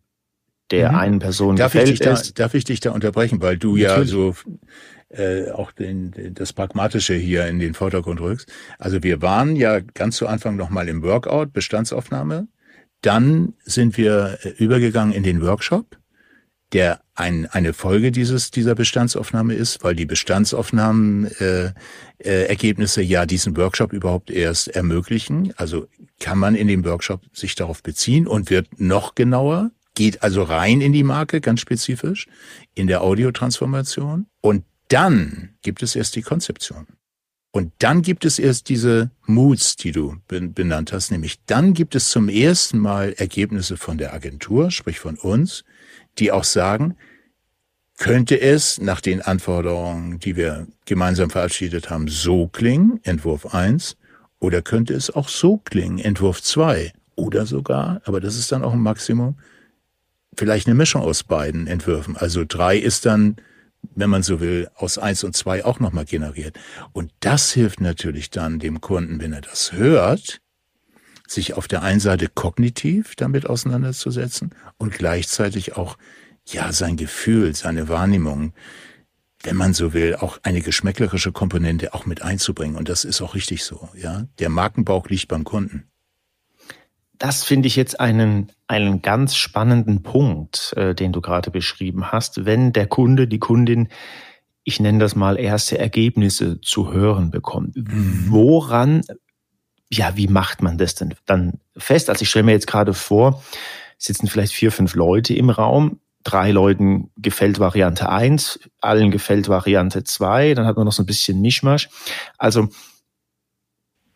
der 0.74 0.92
mhm. 0.92 0.98
einen 0.98 1.20
Person 1.20 1.56
darf 1.56 1.72
gefällt 1.72 1.92
ich 1.92 2.00
dich 2.00 2.08
ist. 2.08 2.40
Da, 2.40 2.44
darf 2.44 2.54
ich 2.56 2.64
dich 2.64 2.80
da 2.80 2.92
unterbrechen, 2.92 3.42
weil 3.42 3.58
du 3.58 3.78
Natürlich. 3.78 3.88
ja 3.88 4.06
so 4.06 4.36
äh, 5.10 5.52
auch 5.52 5.72
den, 5.72 6.34
das 6.34 6.52
Pragmatische 6.52 7.14
hier 7.14 7.46
in 7.46 7.60
den 7.60 7.76
Vordergrund 7.76 8.20
rückst. 8.20 8.52
Also 8.80 9.04
wir 9.04 9.22
waren 9.22 9.56
ja 9.56 9.80
ganz 9.80 10.18
zu 10.18 10.28
Anfang 10.28 10.56
nochmal 10.56 10.90
im 10.90 11.04
Workout, 11.04 11.54
Bestandsaufnahme. 11.54 12.48
Dann 13.02 13.54
sind 13.64 13.98
wir 13.98 14.40
äh, 14.42 14.50
übergegangen 14.50 15.14
in 15.14 15.22
den 15.22 15.44
Workshop, 15.44 15.98
der 16.72 17.02
ein, 17.14 17.46
eine 17.46 17.74
Folge 17.74 18.12
dieses, 18.12 18.50
dieser 18.50 18.74
Bestandsaufnahme 18.74 19.54
ist, 19.54 19.84
weil 19.84 19.94
die 19.94 20.08
Bestandsaufnahmen 20.08 21.28
äh, 21.40 21.66
äh, 22.18 22.46
Ergebnisse 22.48 23.04
ja 23.04 23.28
diesen 23.28 23.56
Workshop 23.56 23.94
überhaupt 23.94 24.32
erst 24.32 24.70
ermöglichen. 24.70 25.54
Also 25.58 25.86
kann 26.20 26.40
man 26.40 26.56
in 26.56 26.68
dem 26.68 26.84
Workshop 26.84 27.22
sich 27.32 27.54
darauf 27.54 27.84
beziehen 27.84 28.26
und 28.26 28.50
wird 28.50 28.80
noch 28.80 29.14
genauer 29.14 29.70
geht 29.96 30.24
also 30.24 30.44
rein 30.44 30.82
in 30.82 30.94
die 30.94 31.04
Marke, 31.04 31.42
ganz 31.42 31.60
spezifisch, 31.60 32.28
in 32.74 32.88
der 32.88 33.02
Audiotransformation. 33.02 34.28
Und 34.42 34.64
dann 34.88 35.50
gibt 35.62 35.84
es 35.84 35.96
erst 35.96 36.16
die 36.16 36.22
Konzeption. 36.22 36.88
Und 37.52 37.72
dann 37.80 38.02
gibt 38.02 38.26
es 38.26 38.40
erst 38.40 38.70
diese 38.70 39.12
Moods, 39.28 39.76
die 39.76 39.92
du 39.92 40.16
benannt 40.28 40.92
hast, 40.92 41.12
nämlich 41.12 41.40
dann 41.46 41.76
gibt 41.76 41.94
es 41.94 42.10
zum 42.10 42.28
ersten 42.28 42.80
Mal 42.80 43.14
Ergebnisse 43.14 43.78
von 43.78 44.00
der 44.00 44.12
Agentur, 44.14 44.72
sprich 44.72 45.00
von 45.00 45.18
uns, 45.18 45.64
die 46.18 46.32
auch 46.32 46.46
sagen, 46.46 46.96
könnte 48.00 48.42
es 48.42 48.82
nach 48.82 49.02
den 49.02 49.22
Anforderungen, 49.22 50.18
die 50.20 50.36
wir 50.36 50.68
gemeinsam 50.86 51.30
verabschiedet 51.30 51.92
haben, 51.92 52.08
so 52.08 52.48
klingen, 52.48 53.00
Entwurf 53.04 53.54
1, 53.54 53.98
oder 54.40 54.64
könnte 54.64 54.96
es 54.96 55.12
auch 55.12 55.30
so 55.30 55.58
klingen, 55.58 56.00
Entwurf 56.00 56.42
2, 56.42 56.92
oder 57.16 57.46
sogar, 57.46 58.02
aber 58.06 58.20
das 58.20 58.36
ist 58.36 58.52
dann 58.52 58.64
auch 58.64 58.74
ein 58.74 58.82
Maximum, 58.82 59.38
vielleicht 60.38 60.68
eine 60.68 60.76
Mischung 60.76 61.02
aus 61.02 61.24
beiden 61.24 61.68
Entwürfen. 61.68 62.18
Also 62.18 62.44
drei 62.48 62.78
ist 62.78 63.06
dann, 63.06 63.38
wenn 63.96 64.10
man 64.10 64.24
so 64.24 64.40
will, 64.40 64.70
aus 64.76 64.98
eins 64.98 65.24
und 65.24 65.36
zwei 65.36 65.66
auch 65.66 65.80
nochmal 65.80 66.06
generiert. 66.06 66.58
Und 66.94 67.12
das 67.20 67.52
hilft 67.52 67.82
natürlich 67.82 68.30
dann 68.30 68.60
dem 68.60 68.82
Kunden, 68.82 69.20
wenn 69.20 69.34
er 69.34 69.42
das 69.42 69.74
hört, 69.74 70.42
sich 71.28 71.54
auf 71.54 71.68
der 71.68 71.84
einen 71.84 72.00
Seite 72.00 72.28
kognitiv 72.28 73.16
damit 73.16 73.48
auseinanderzusetzen 73.50 74.52
und 74.78 74.94
gleichzeitig 74.94 75.76
auch, 75.76 75.98
ja, 76.46 76.72
sein 76.74 76.98
Gefühl, 76.98 77.56
seine 77.56 77.88
Wahrnehmung, 77.88 78.54
wenn 79.44 79.56
man 79.56 79.74
so 79.74 79.94
will, 79.94 80.16
auch 80.16 80.40
eine 80.44 80.62
geschmäcklerische 80.62 81.32
Komponente 81.32 81.94
auch 81.94 82.06
mit 82.06 82.22
einzubringen. 82.22 82.76
Und 82.76 82.90
das 82.90 83.06
ist 83.06 83.22
auch 83.22 83.36
richtig 83.36 83.64
so, 83.64 83.90
ja. 83.96 84.28
Der 84.40 84.50
Markenbauch 84.50 85.08
liegt 85.08 85.28
beim 85.30 85.44
Kunden 85.44 85.86
das 87.24 87.46
finde 87.46 87.68
ich 87.68 87.78
jetzt 87.78 88.02
einen, 88.02 88.52
einen 88.74 89.02
ganz 89.02 89.36
spannenden 89.36 90.04
Punkt, 90.04 90.74
äh, 90.76 90.96
den 90.96 91.14
du 91.14 91.22
gerade 91.22 91.52
beschrieben 91.52 92.12
hast. 92.12 92.46
Wenn 92.46 92.74
der 92.74 92.88
Kunde, 92.88 93.28
die 93.28 93.40
Kundin, 93.40 93.90
ich 94.64 94.80
nenne 94.80 95.00
das 95.00 95.16
mal 95.16 95.38
erste 95.38 95.78
Ergebnisse 95.78 96.60
zu 96.62 96.92
hören 96.92 97.32
bekommt, 97.32 97.76
mhm. 97.76 98.26
woran, 98.30 99.02
ja, 99.92 100.16
wie 100.16 100.28
macht 100.28 100.62
man 100.62 100.78
das 100.78 100.96
denn 100.96 101.14
dann 101.26 101.60
fest? 101.78 102.10
Also 102.10 102.24
ich 102.24 102.30
stelle 102.30 102.46
mir 102.46 102.54
jetzt 102.54 102.68
gerade 102.68 102.94
vor, 102.94 103.44
sitzen 103.98 104.28
vielleicht 104.28 104.54
vier, 104.54 104.72
fünf 104.72 104.96
Leute 104.96 105.34
im 105.34 105.50
Raum, 105.50 106.00
drei 106.24 106.52
Leuten 106.52 107.12
gefällt 107.18 107.60
Variante 107.60 108.10
eins, 108.10 108.60
allen 108.82 109.12
gefällt 109.12 109.50
Variante 109.50 110.04
zwei, 110.04 110.54
dann 110.54 110.66
hat 110.66 110.78
man 110.78 110.86
noch 110.86 110.94
so 110.94 111.04
ein 111.04 111.08
bisschen 111.08 111.42
Mischmasch. 111.42 111.90
Also 112.38 112.70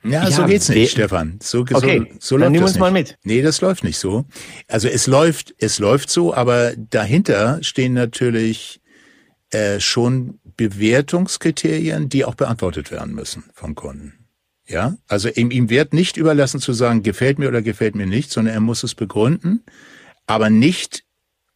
ja, 0.10 0.24
ja, 0.24 0.32
so 0.32 0.46
geht's 0.46 0.70
nicht, 0.70 0.92
Stefan. 0.92 1.40
So, 1.42 1.60
okay, 1.60 2.08
so, 2.20 2.36
so 2.36 2.38
dann 2.38 2.52
nehmen 2.52 2.64
wir 2.64 2.68
uns 2.68 2.74
nicht. 2.74 2.80
mal 2.80 2.92
mit. 2.92 3.18
Nee, 3.24 3.42
das 3.42 3.62
läuft 3.62 3.84
nicht 3.84 3.98
so. 3.98 4.26
Also 4.68 4.88
es 4.88 5.08
läuft, 5.08 5.56
es 5.60 5.80
läuft 5.80 6.10
so, 6.10 6.34
aber 6.34 6.74
dahinter 6.76 7.60
stehen 7.62 7.94
natürlich 7.94 8.82
äh, 9.52 9.80
schon 9.80 10.40
Bewertungskriterien, 10.58 12.10
die 12.10 12.26
auch 12.26 12.36
beantwortet 12.36 12.92
werden 12.92 13.14
müssen 13.14 13.46
vom 13.54 13.76
Kunden. 13.76 14.28
Ja, 14.68 14.98
also 15.08 15.30
ihm, 15.30 15.52
ihm 15.52 15.70
wird 15.70 15.94
nicht 15.94 16.18
überlassen 16.18 16.60
zu 16.60 16.74
sagen, 16.74 17.02
gefällt 17.02 17.40
mir 17.40 17.48
oder 17.48 17.62
gefällt 17.62 17.96
mir 17.96 18.06
nicht, 18.06 18.32
sondern 18.32 18.54
er 18.54 18.60
muss 18.60 18.84
es 18.84 18.96
begründen, 18.96 19.64
aber 20.26 20.50
nicht, 20.50 21.06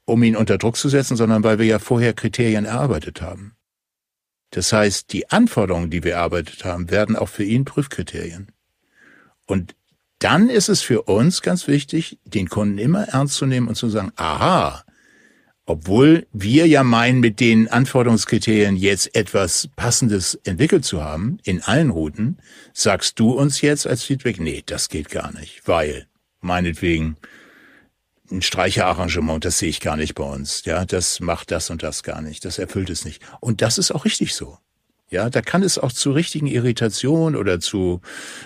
um 0.05 0.23
ihn 0.23 0.37
unter 0.37 0.57
Druck 0.57 0.77
zu 0.77 0.87
setzen, 0.87 1.17
sondern 1.17 1.43
weil 1.43 1.59
wir 1.59 1.65
ja 1.65 1.79
vorher 1.79 2.13
Kriterien 2.13 2.63
erarbeitet 2.63 3.21
haben. 3.21 3.55
Das 4.51 4.71
heißt, 4.73 5.11
die 5.13 5.29
Anforderungen, 5.29 5.89
die 5.89 6.03
wir 6.03 6.13
erarbeitet 6.13 6.65
haben, 6.65 6.91
werden 6.91 7.15
auch 7.15 7.29
für 7.29 7.43
ihn 7.43 7.65
Prüfkriterien. 7.65 8.51
Und 9.45 9.75
dann 10.19 10.49
ist 10.49 10.69
es 10.69 10.81
für 10.81 11.03
uns 11.03 11.41
ganz 11.41 11.67
wichtig, 11.67 12.19
den 12.25 12.47
Kunden 12.47 12.77
immer 12.77 13.07
ernst 13.07 13.35
zu 13.35 13.45
nehmen 13.45 13.67
und 13.67 13.75
zu 13.75 13.89
sagen, 13.89 14.11
aha, 14.17 14.83
obwohl 15.65 16.27
wir 16.33 16.67
ja 16.67 16.83
meinen, 16.83 17.21
mit 17.21 17.39
den 17.39 17.67
Anforderungskriterien 17.69 18.75
jetzt 18.75 19.15
etwas 19.15 19.69
Passendes 19.75 20.35
entwickelt 20.43 20.83
zu 20.85 21.03
haben, 21.03 21.37
in 21.43 21.61
allen 21.61 21.91
Routen, 21.91 22.37
sagst 22.73 23.19
du 23.19 23.31
uns 23.31 23.61
jetzt 23.61 23.87
als 23.87 24.03
Feedback, 24.03 24.39
nee, 24.39 24.63
das 24.65 24.89
geht 24.89 25.09
gar 25.09 25.31
nicht, 25.31 25.67
weil, 25.67 26.07
meinetwegen, 26.41 27.15
ein 28.31 28.41
Streicherarrangement, 28.41 29.45
das 29.45 29.59
sehe 29.59 29.69
ich 29.69 29.81
gar 29.81 29.97
nicht 29.97 30.15
bei 30.15 30.23
uns. 30.23 30.63
Ja, 30.65 30.85
das 30.85 31.19
macht 31.19 31.51
das 31.51 31.69
und 31.69 31.83
das 31.83 32.03
gar 32.03 32.21
nicht. 32.21 32.45
Das 32.45 32.57
erfüllt 32.57 32.89
es 32.89 33.05
nicht. 33.05 33.21
Und 33.39 33.61
das 33.61 33.77
ist 33.77 33.91
auch 33.91 34.05
richtig 34.05 34.35
so. 34.35 34.57
Ja, 35.09 35.29
da 35.29 35.41
kann 35.41 35.61
es 35.61 35.77
auch 35.77 35.91
zu 35.91 36.11
richtigen 36.11 36.47
Irritationen 36.47 37.35
oder 37.35 37.59
zu 37.59 37.99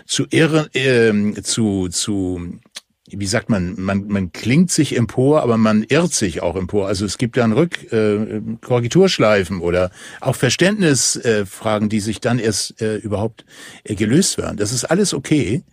zu 0.08 0.26
irre, 0.32 0.74
äh, 0.74 1.41
zu 1.43 1.89
zu 1.89 2.60
wie 3.08 3.28
sagt 3.28 3.50
man, 3.50 3.80
man, 3.80 4.08
man 4.08 4.32
klingt 4.32 4.71
sich 4.71 4.98
empor, 4.98 5.43
aber 5.43 5.58
man 5.58 5.84
irrt 5.84 6.13
sich 6.13 6.41
auch 6.41 6.56
empor. 6.56 6.88
Also 6.88 7.06
es 7.06 7.19
gibt 7.19 7.38
dann 7.38 7.54
Rück, 7.54 7.91
äh, 7.93 8.41
Korrekturschleifen 8.62 9.62
oder 9.62 9.91
auch 10.21 10.36
Verständnisfragen, 10.36 11.88
äh, 11.88 11.89
die 11.89 12.00
sich 12.00 12.19
dann 12.19 12.39
erst 12.39 12.82
äh, 12.82 12.95
überhaupt 12.98 13.45
äh, 13.84 13.93
gelöst 13.93 14.39
werden. 14.39 14.58
Das 14.58 14.71
ist 14.71 14.86
alles 14.86 15.13
okay, 15.13 15.63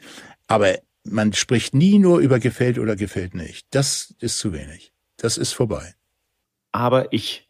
aber 0.46 0.74
man 1.04 1.32
spricht 1.32 1.74
nie 1.74 1.98
nur 1.98 2.20
über 2.20 2.38
gefällt 2.38 2.78
oder 2.78 2.96
gefällt 2.96 3.34
nicht. 3.34 3.66
Das 3.70 4.14
ist 4.18 4.38
zu 4.38 4.52
wenig. 4.52 4.92
Das 5.16 5.38
ist 5.38 5.52
vorbei. 5.52 5.94
Aber 6.72 7.12
ich 7.12 7.48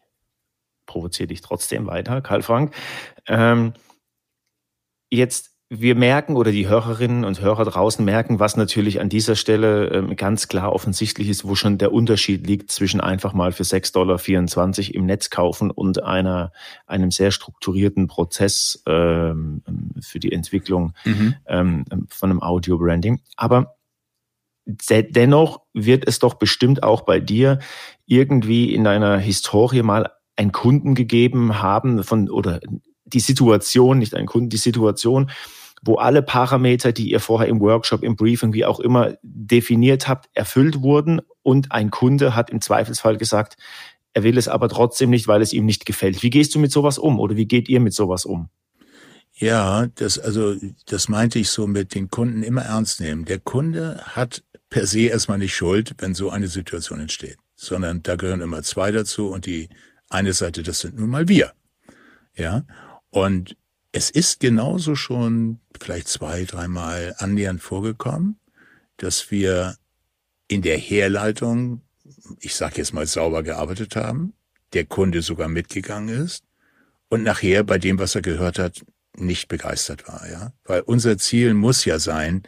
provoziere 0.85 1.27
dich 1.27 1.41
trotzdem 1.41 1.87
weiter, 1.87 2.21
Karl 2.21 2.41
Frank. 2.41 2.75
Ähm, 3.27 3.73
jetzt 5.09 5.52
wir 5.75 5.95
merken 5.95 6.35
oder 6.35 6.51
die 6.51 6.67
Hörerinnen 6.67 7.25
und 7.25 7.41
Hörer 7.41 7.65
draußen 7.65 8.05
merken, 8.05 8.39
was 8.39 8.55
natürlich 8.57 9.01
an 9.01 9.09
dieser 9.09 9.35
Stelle 9.35 9.87
ähm, 9.87 10.15
ganz 10.15 10.47
klar 10.47 10.71
offensichtlich 10.71 11.29
ist, 11.29 11.45
wo 11.45 11.55
schon 11.55 11.79
der 11.79 11.91
Unterschied 11.91 12.45
liegt 12.45 12.71
zwischen 12.71 13.01
einfach 13.01 13.33
mal 13.33 13.51
für 13.51 13.63
6,24 13.63 13.91
Dollar 13.91 14.95
im 14.95 15.05
Netz 15.07 15.31
kaufen 15.31 15.71
und 15.71 16.03
einer, 16.03 16.51
einem 16.85 17.09
sehr 17.09 17.31
strukturierten 17.31 18.05
Prozess 18.05 18.83
ähm, 18.85 19.63
für 19.99 20.19
die 20.19 20.31
Entwicklung 20.31 20.93
mhm. 21.05 21.35
ähm, 21.47 21.85
von 22.07 22.29
einem 22.29 22.43
Audio-Branding. 22.43 23.21
Aber 23.35 23.75
dennoch 24.65 25.61
wird 25.73 26.07
es 26.07 26.19
doch 26.19 26.35
bestimmt 26.35 26.83
auch 26.83 27.01
bei 27.01 27.19
dir 27.19 27.59
irgendwie 28.05 28.73
in 28.75 28.83
deiner 28.83 29.17
Historie 29.17 29.81
mal 29.81 30.11
einen 30.35 30.51
Kunden 30.51 30.93
gegeben 30.93 31.61
haben 31.61 32.03
von 32.03 32.29
oder 32.29 32.59
die 33.05 33.19
Situation, 33.19 33.97
nicht 33.97 34.13
einen 34.13 34.27
Kunden, 34.27 34.49
die 34.49 34.57
Situation, 34.57 35.31
wo 35.85 35.95
alle 35.95 36.21
Parameter, 36.21 36.93
die 36.93 37.11
ihr 37.11 37.19
vorher 37.19 37.49
im 37.49 37.59
Workshop, 37.59 38.03
im 38.03 38.15
Briefing, 38.15 38.53
wie 38.53 38.65
auch 38.65 38.79
immer 38.79 39.17
definiert 39.21 40.07
habt, 40.07 40.29
erfüllt 40.33 40.81
wurden 40.81 41.21
und 41.41 41.71
ein 41.71 41.91
Kunde 41.91 42.35
hat 42.35 42.49
im 42.49 42.61
Zweifelsfall 42.61 43.17
gesagt, 43.17 43.57
er 44.13 44.23
will 44.23 44.37
es 44.37 44.47
aber 44.47 44.69
trotzdem 44.69 45.09
nicht, 45.09 45.27
weil 45.27 45.41
es 45.41 45.53
ihm 45.53 45.65
nicht 45.65 45.85
gefällt. 45.85 46.23
Wie 46.23 46.29
gehst 46.29 46.55
du 46.55 46.59
mit 46.59 46.71
sowas 46.71 46.97
um 46.97 47.19
oder 47.19 47.35
wie 47.35 47.47
geht 47.47 47.67
ihr 47.67 47.79
mit 47.79 47.93
sowas 47.93 48.25
um? 48.25 48.49
Ja, 49.33 49.87
das, 49.95 50.19
also, 50.19 50.55
das 50.85 51.09
meinte 51.09 51.39
ich 51.39 51.49
so 51.49 51.65
mit 51.65 51.95
den 51.95 52.09
Kunden 52.09 52.43
immer 52.43 52.61
ernst 52.61 53.01
nehmen. 53.01 53.25
Der 53.25 53.39
Kunde 53.39 53.97
hat 54.03 54.43
per 54.69 54.85
se 54.85 55.01
erstmal 55.01 55.39
nicht 55.39 55.55
Schuld, 55.55 55.95
wenn 55.97 56.13
so 56.13 56.29
eine 56.29 56.47
Situation 56.47 56.99
entsteht, 56.99 57.37
sondern 57.55 58.03
da 58.03 58.15
gehören 58.15 58.41
immer 58.41 58.61
zwei 58.61 58.91
dazu 58.91 59.29
und 59.29 59.47
die 59.47 59.69
eine 60.09 60.33
Seite, 60.33 60.61
das 60.61 60.79
sind 60.79 60.97
nun 60.97 61.09
mal 61.09 61.27
wir. 61.27 61.53
Ja. 62.35 62.63
Und 63.09 63.57
es 63.93 64.09
ist 64.09 64.41
genauso 64.41 64.95
schon 64.95 65.59
vielleicht 65.79 66.09
zwei, 66.09 66.43
dreimal 66.43 67.15
annähernd 67.17 67.61
vorgekommen, 67.61 68.37
dass 68.97 69.31
wir 69.31 69.77
in 70.49 70.61
der 70.61 70.77
Herleitung 70.77 71.81
ich 72.39 72.55
sage 72.55 72.75
jetzt 72.77 72.93
mal, 72.93 73.05
sauber 73.05 73.43
gearbeitet 73.43 73.95
haben, 73.95 74.33
der 74.73 74.85
Kunde 74.85 75.21
sogar 75.21 75.47
mitgegangen 75.47 76.09
ist 76.09 76.43
und 77.09 77.23
nachher 77.23 77.63
bei 77.63 77.77
dem, 77.77 77.99
was 77.99 78.15
er 78.15 78.21
gehört 78.21 78.59
hat, 78.59 78.85
nicht 79.15 79.47
begeistert 79.47 80.07
war, 80.07 80.27
ja. 80.29 80.53
Weil 80.65 80.81
unser 80.81 81.17
Ziel 81.17 81.53
muss 81.53 81.85
ja 81.85 81.99
sein, 81.99 82.43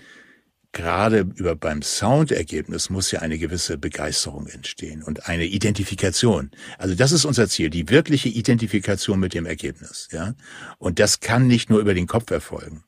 gerade 0.76 1.22
über 1.36 1.56
beim 1.56 1.82
Soundergebnis 1.82 2.90
muss 2.90 3.10
ja 3.10 3.22
eine 3.22 3.40
gewisse 3.40 3.78
Begeisterung 3.78 4.46
entstehen 4.48 5.02
und 5.02 5.28
eine 5.28 5.46
Identifikation. 5.46 6.52
Also 6.78 6.96
das 6.96 7.14
ist 7.14 7.26
unser 7.26 7.48
Ziel, 7.48 7.70
die 7.70 7.90
wirkliche 7.90 8.30
Identifikation 8.30 9.20
mit 9.20 9.34
dem 9.34 9.46
Ergebnis, 9.46 10.10
ja. 10.12 10.36
Und 10.78 11.00
das 11.00 11.22
kann 11.22 11.48
nicht 11.48 11.70
nur 11.70 11.80
über 11.80 11.94
den 11.94 12.08
Kopf 12.08 12.30
erfolgen. 12.30 12.84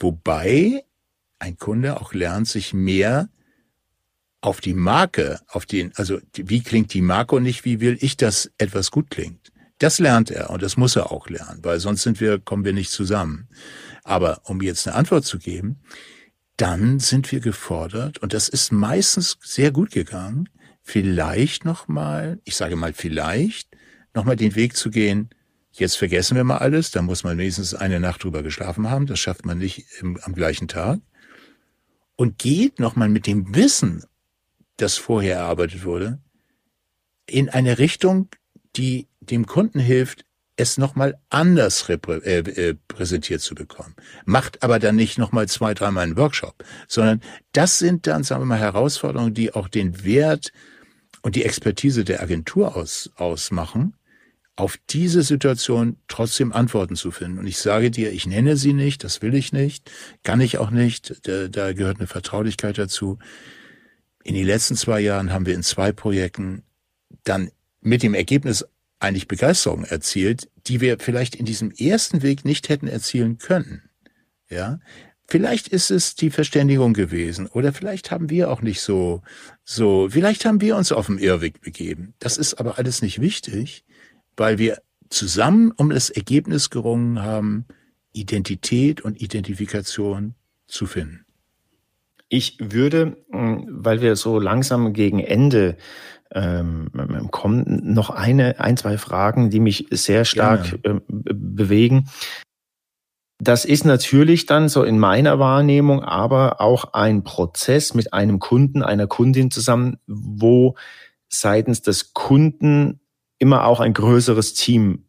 Wobei 0.00 0.84
ein 1.38 1.58
Kunde 1.58 2.00
auch 2.00 2.14
lernt, 2.14 2.48
sich 2.48 2.72
mehr 2.72 3.28
auf 4.40 4.60
die 4.60 4.74
Marke, 4.74 5.38
auf 5.48 5.66
den, 5.66 5.92
also 5.96 6.18
wie 6.34 6.62
klingt 6.62 6.94
die 6.94 7.02
Marke 7.02 7.36
und 7.36 7.42
nicht 7.42 7.64
wie 7.66 7.80
will 7.80 7.98
ich, 8.00 8.16
dass 8.16 8.50
etwas 8.56 8.90
gut 8.90 9.10
klingt. 9.10 9.52
Das 9.78 9.98
lernt 9.98 10.30
er 10.30 10.48
und 10.48 10.62
das 10.62 10.78
muss 10.78 10.96
er 10.96 11.12
auch 11.12 11.28
lernen, 11.28 11.60
weil 11.62 11.78
sonst 11.78 12.02
sind 12.04 12.20
wir, 12.20 12.38
kommen 12.38 12.64
wir 12.64 12.72
nicht 12.72 12.90
zusammen. 12.90 13.48
Aber 14.02 14.40
um 14.44 14.62
jetzt 14.62 14.88
eine 14.88 14.96
Antwort 14.96 15.26
zu 15.26 15.38
geben, 15.38 15.80
dann 16.56 16.98
sind 17.00 17.32
wir 17.32 17.40
gefordert, 17.40 18.18
und 18.18 18.34
das 18.34 18.48
ist 18.48 18.72
meistens 18.72 19.38
sehr 19.42 19.70
gut 19.70 19.90
gegangen, 19.90 20.48
vielleicht 20.82 21.64
nochmal, 21.64 22.40
ich 22.44 22.56
sage 22.56 22.76
mal 22.76 22.92
vielleicht, 22.92 23.68
nochmal 24.14 24.36
den 24.36 24.54
Weg 24.54 24.76
zu 24.76 24.90
gehen, 24.90 25.30
jetzt 25.72 25.96
vergessen 25.96 26.36
wir 26.36 26.44
mal 26.44 26.58
alles, 26.58 26.90
da 26.90 27.02
muss 27.02 27.24
man 27.24 27.38
wenigstens 27.38 27.74
eine 27.74 28.00
Nacht 28.00 28.24
drüber 28.24 28.42
geschlafen 28.42 28.90
haben, 28.90 29.06
das 29.06 29.18
schafft 29.18 29.46
man 29.46 29.58
nicht 29.58 29.86
im, 30.00 30.18
am 30.22 30.34
gleichen 30.34 30.68
Tag, 30.68 31.00
und 32.16 32.38
geht 32.38 32.78
nochmal 32.78 33.08
mit 33.08 33.26
dem 33.26 33.54
Wissen, 33.54 34.04
das 34.76 34.96
vorher 34.96 35.36
erarbeitet 35.36 35.84
wurde, 35.84 36.20
in 37.26 37.48
eine 37.48 37.78
Richtung, 37.78 38.28
die 38.76 39.08
dem 39.20 39.46
Kunden 39.46 39.78
hilft, 39.78 40.24
es 40.56 40.78
nochmal 40.78 41.18
anders 41.30 41.88
äh, 41.88 41.94
äh, 41.94 42.74
präsentiert 42.88 43.40
zu 43.40 43.54
bekommen. 43.54 43.94
Macht 44.24 44.62
aber 44.62 44.78
dann 44.78 44.96
nicht 44.96 45.18
nochmal 45.18 45.48
zwei, 45.48 45.74
dreimal 45.74 46.04
einen 46.04 46.16
Workshop, 46.16 46.64
sondern 46.88 47.20
das 47.52 47.78
sind 47.78 48.06
dann, 48.06 48.22
sagen 48.22 48.42
wir 48.42 48.46
mal, 48.46 48.58
Herausforderungen, 48.58 49.34
die 49.34 49.54
auch 49.54 49.68
den 49.68 50.04
Wert 50.04 50.52
und 51.22 51.36
die 51.36 51.44
Expertise 51.44 52.04
der 52.04 52.22
Agentur 52.22 52.76
aus, 52.76 53.10
ausmachen, 53.16 53.94
auf 54.54 54.78
diese 54.90 55.22
Situation 55.22 55.96
trotzdem 56.08 56.52
Antworten 56.52 56.96
zu 56.96 57.10
finden. 57.10 57.38
Und 57.38 57.46
ich 57.46 57.56
sage 57.56 57.90
dir, 57.90 58.12
ich 58.12 58.26
nenne 58.26 58.56
sie 58.56 58.74
nicht, 58.74 59.02
das 59.02 59.22
will 59.22 59.34
ich 59.34 59.52
nicht, 59.52 59.90
kann 60.22 60.40
ich 60.40 60.58
auch 60.58 60.70
nicht, 60.70 61.26
da, 61.26 61.48
da 61.48 61.72
gehört 61.72 61.98
eine 61.98 62.06
Vertraulichkeit 62.06 62.76
dazu. 62.76 63.18
In 64.22 64.34
den 64.34 64.46
letzten 64.46 64.76
zwei 64.76 65.00
Jahren 65.00 65.32
haben 65.32 65.46
wir 65.46 65.54
in 65.54 65.62
zwei 65.62 65.92
Projekten 65.92 66.62
dann 67.24 67.50
mit 67.80 68.02
dem 68.02 68.14
Ergebnis 68.14 68.66
eigentlich 69.02 69.28
Begeisterung 69.28 69.84
erzielt, 69.84 70.48
die 70.66 70.80
wir 70.80 70.98
vielleicht 70.98 71.34
in 71.34 71.44
diesem 71.44 71.70
ersten 71.72 72.22
Weg 72.22 72.44
nicht 72.44 72.68
hätten 72.68 72.88
erzielen 72.88 73.38
können. 73.38 73.82
Ja, 74.48 74.78
vielleicht 75.26 75.68
ist 75.68 75.90
es 75.90 76.14
die 76.14 76.30
Verständigung 76.30 76.92
gewesen 76.92 77.46
oder 77.46 77.72
vielleicht 77.72 78.10
haben 78.10 78.30
wir 78.30 78.50
auch 78.50 78.62
nicht 78.62 78.80
so, 78.80 79.22
so, 79.64 80.08
vielleicht 80.10 80.44
haben 80.44 80.60
wir 80.60 80.76
uns 80.76 80.92
auf 80.92 81.06
dem 81.06 81.18
Irrweg 81.18 81.60
begeben. 81.60 82.14
Das 82.18 82.36
ist 82.36 82.54
aber 82.54 82.78
alles 82.78 83.02
nicht 83.02 83.20
wichtig, 83.20 83.84
weil 84.36 84.58
wir 84.58 84.82
zusammen 85.08 85.72
um 85.72 85.90
das 85.90 86.10
Ergebnis 86.10 86.70
gerungen 86.70 87.22
haben, 87.22 87.66
Identität 88.12 89.00
und 89.00 89.20
Identifikation 89.20 90.34
zu 90.66 90.86
finden. 90.86 91.24
Ich 92.28 92.56
würde, 92.60 93.16
weil 93.30 94.00
wir 94.00 94.16
so 94.16 94.38
langsam 94.38 94.92
gegen 94.92 95.20
Ende 95.20 95.76
ähm, 96.34 96.90
kommen 97.30 97.92
noch 97.92 98.10
eine, 98.10 98.60
ein, 98.60 98.76
zwei 98.76 98.98
Fragen, 98.98 99.50
die 99.50 99.60
mich 99.60 99.86
sehr 99.90 100.24
stark 100.24 100.78
äh, 100.82 101.00
bewegen. 101.08 102.08
Das 103.38 103.64
ist 103.64 103.84
natürlich 103.84 104.46
dann 104.46 104.68
so 104.68 104.84
in 104.84 104.98
meiner 104.98 105.38
Wahrnehmung 105.38 106.04
aber 106.04 106.60
auch 106.60 106.92
ein 106.92 107.24
Prozess 107.24 107.92
mit 107.92 108.12
einem 108.12 108.38
Kunden, 108.38 108.82
einer 108.82 109.08
Kundin 109.08 109.50
zusammen, 109.50 109.98
wo 110.06 110.76
seitens 111.28 111.82
des 111.82 112.14
Kunden 112.14 113.00
immer 113.38 113.64
auch 113.64 113.80
ein 113.80 113.94
größeres 113.94 114.54
Team 114.54 115.06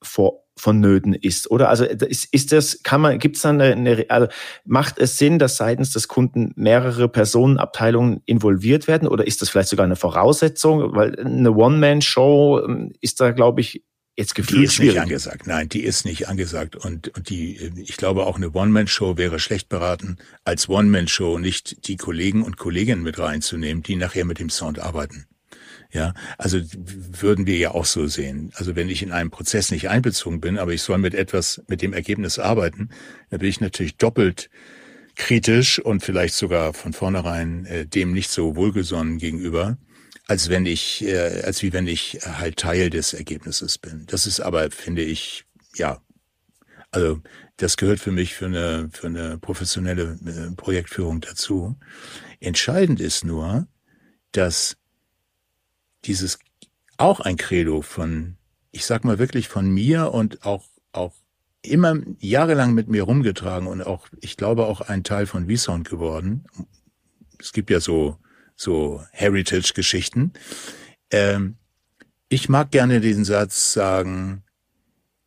vor 0.00 0.43
vonnöten 0.56 1.14
ist, 1.14 1.50
oder? 1.50 1.68
Also 1.68 1.84
ist, 1.84 2.32
ist 2.32 2.52
das, 2.52 2.82
kann 2.82 3.00
man, 3.00 3.18
gibt 3.18 3.36
es 3.36 3.42
dann 3.42 3.60
eine, 3.60 4.06
also 4.08 4.28
macht 4.64 4.98
es 4.98 5.18
Sinn, 5.18 5.38
dass 5.38 5.56
seitens 5.56 5.92
des 5.92 6.08
Kunden 6.08 6.52
mehrere 6.56 7.08
Personenabteilungen 7.08 8.22
involviert 8.26 8.86
werden 8.86 9.08
oder 9.08 9.26
ist 9.26 9.42
das 9.42 9.50
vielleicht 9.50 9.68
sogar 9.68 9.84
eine 9.84 9.96
Voraussetzung? 9.96 10.94
Weil 10.94 11.18
eine 11.18 11.52
One-Man-Show 11.52 12.60
ähm, 12.64 12.92
ist 13.00 13.20
da, 13.20 13.32
glaube 13.32 13.60
ich, 13.60 13.82
jetzt 14.16 14.34
gefühlt 14.34 14.60
Die 14.60 14.64
ist 14.64 14.74
schwierig. 14.74 14.94
nicht 14.94 15.02
angesagt. 15.02 15.46
Nein, 15.46 15.68
die 15.68 15.82
ist 15.82 16.04
nicht 16.04 16.28
angesagt. 16.28 16.76
Und, 16.76 17.08
und 17.16 17.28
die, 17.30 17.56
ich 17.82 17.96
glaube 17.96 18.26
auch 18.26 18.36
eine 18.36 18.52
One-Man-Show 18.52 19.16
wäre 19.16 19.40
schlecht 19.40 19.68
beraten, 19.68 20.18
als 20.44 20.68
One-Man-Show 20.68 21.38
nicht 21.38 21.88
die 21.88 21.96
Kollegen 21.96 22.42
und 22.42 22.56
Kolleginnen 22.56 23.02
mit 23.02 23.18
reinzunehmen, 23.18 23.82
die 23.82 23.96
nachher 23.96 24.24
mit 24.24 24.38
dem 24.38 24.50
Sound 24.50 24.78
arbeiten. 24.78 25.26
Ja, 25.94 26.12
also 26.38 26.58
würden 26.72 27.46
wir 27.46 27.56
ja 27.56 27.70
auch 27.70 27.84
so 27.84 28.08
sehen. 28.08 28.50
Also 28.56 28.74
wenn 28.74 28.88
ich 28.88 29.00
in 29.04 29.12
einem 29.12 29.30
Prozess 29.30 29.70
nicht 29.70 29.88
einbezogen 29.88 30.40
bin, 30.40 30.58
aber 30.58 30.72
ich 30.72 30.82
soll 30.82 30.98
mit 30.98 31.14
etwas, 31.14 31.62
mit 31.68 31.82
dem 31.82 31.92
Ergebnis 31.92 32.40
arbeiten, 32.40 32.90
dann 33.30 33.38
bin 33.38 33.48
ich 33.48 33.60
natürlich 33.60 33.96
doppelt 33.96 34.50
kritisch 35.14 35.78
und 35.78 36.02
vielleicht 36.02 36.34
sogar 36.34 36.72
von 36.74 36.92
vornherein 36.92 37.64
äh, 37.66 37.86
dem 37.86 38.12
nicht 38.12 38.30
so 38.30 38.56
wohlgesonnen 38.56 39.18
gegenüber, 39.18 39.78
als 40.26 40.48
wenn 40.48 40.66
ich, 40.66 41.04
äh, 41.04 41.42
als 41.44 41.62
wie 41.62 41.72
wenn 41.72 41.86
ich 41.86 42.18
halt 42.24 42.56
Teil 42.56 42.90
des 42.90 43.14
Ergebnisses 43.14 43.78
bin. 43.78 44.04
Das 44.06 44.26
ist 44.26 44.40
aber, 44.40 44.72
finde 44.72 45.02
ich, 45.02 45.44
ja, 45.76 46.02
also 46.90 47.20
das 47.58 47.76
gehört 47.76 48.00
für 48.00 48.10
mich 48.10 48.34
für 48.34 48.46
eine, 48.46 48.90
für 48.92 49.06
eine 49.06 49.38
professionelle 49.38 50.18
äh, 50.26 50.56
Projektführung 50.56 51.20
dazu. 51.20 51.78
Entscheidend 52.40 53.00
ist 53.00 53.24
nur, 53.24 53.68
dass 54.32 54.76
dieses 56.04 56.38
auch 56.96 57.20
ein 57.20 57.36
Credo 57.36 57.82
von, 57.82 58.36
ich 58.70 58.86
sag 58.86 59.04
mal 59.04 59.18
wirklich 59.18 59.48
von 59.48 59.68
mir 59.70 60.12
und 60.12 60.44
auch, 60.44 60.64
auch 60.92 61.14
immer 61.62 61.96
jahrelang 62.18 62.74
mit 62.74 62.88
mir 62.88 63.04
rumgetragen 63.04 63.66
und 63.66 63.82
auch, 63.82 64.06
ich 64.20 64.36
glaube 64.36 64.66
auch 64.66 64.80
ein 64.80 65.02
Teil 65.02 65.26
von 65.26 65.48
V-Sound 65.48 65.88
geworden. 65.88 66.44
Es 67.38 67.52
gibt 67.52 67.70
ja 67.70 67.80
so, 67.80 68.18
so 68.54 69.02
Heritage-Geschichten. 69.12 70.32
Ähm, 71.10 71.56
ich 72.28 72.48
mag 72.48 72.70
gerne 72.70 73.00
diesen 73.00 73.24
Satz 73.24 73.72
sagen, 73.72 74.44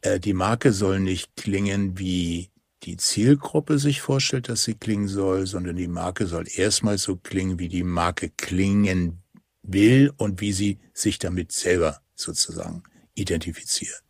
äh, 0.01 0.19
die 0.19 0.33
Marke 0.33 0.71
soll 0.73 0.99
nicht 0.99 1.35
klingen, 1.35 1.97
wie 1.97 2.49
die 2.83 2.97
Zielgruppe 2.97 3.79
sich 3.79 4.01
vorstellt, 4.01 4.49
dass 4.49 4.63
sie 4.63 4.75
klingen 4.75 5.07
soll, 5.07 5.47
sondern 5.47 5.75
die 5.75 5.87
Marke 5.87 6.27
soll 6.27 6.45
erstmal 6.53 6.97
so 6.97 7.15
klingen, 7.17 7.59
wie 7.59 7.69
die 7.69 7.83
Marke 7.83 8.29
klingen 8.29 9.23
will 9.67 10.11
und 10.17 10.41
wie 10.41 10.53
sie 10.53 10.79
sich 10.93 11.19
damit 11.19 11.51
selber 11.51 12.01
sozusagen 12.15 12.83
identifiziert. 13.13 14.03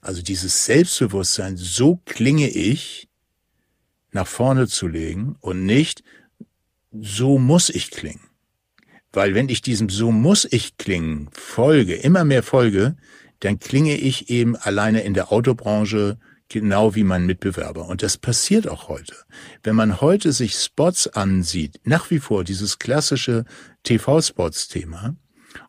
Also 0.00 0.20
dieses 0.20 0.66
Selbstbewusstsein, 0.66 1.56
so 1.56 2.00
klinge 2.04 2.48
ich, 2.50 3.08
nach 4.12 4.26
vorne 4.26 4.68
zu 4.68 4.86
legen 4.86 5.36
und 5.40 5.64
nicht, 5.64 6.04
so 6.92 7.38
muss 7.38 7.70
ich 7.70 7.90
klingen. 7.90 8.28
Weil 9.12 9.34
wenn 9.34 9.48
ich 9.48 9.62
diesem 9.62 9.88
so 9.88 10.12
muss 10.12 10.44
ich 10.44 10.76
klingen 10.76 11.30
folge, 11.32 11.94
immer 11.94 12.24
mehr 12.24 12.42
folge, 12.42 12.96
dann 13.40 13.58
klinge 13.58 13.96
ich 13.96 14.30
eben 14.30 14.56
alleine 14.56 15.02
in 15.02 15.14
der 15.14 15.32
Autobranche 15.32 16.18
genau 16.48 16.94
wie 16.94 17.04
mein 17.04 17.26
Mitbewerber. 17.26 17.86
Und 17.86 18.02
das 18.02 18.16
passiert 18.16 18.68
auch 18.68 18.88
heute. 18.88 19.14
Wenn 19.62 19.76
man 19.76 20.00
heute 20.00 20.32
sich 20.32 20.54
Spots 20.54 21.08
ansieht, 21.08 21.80
nach 21.84 22.10
wie 22.10 22.18
vor 22.18 22.44
dieses 22.44 22.78
klassische 22.78 23.44
TV-Spots-Thema 23.82 25.16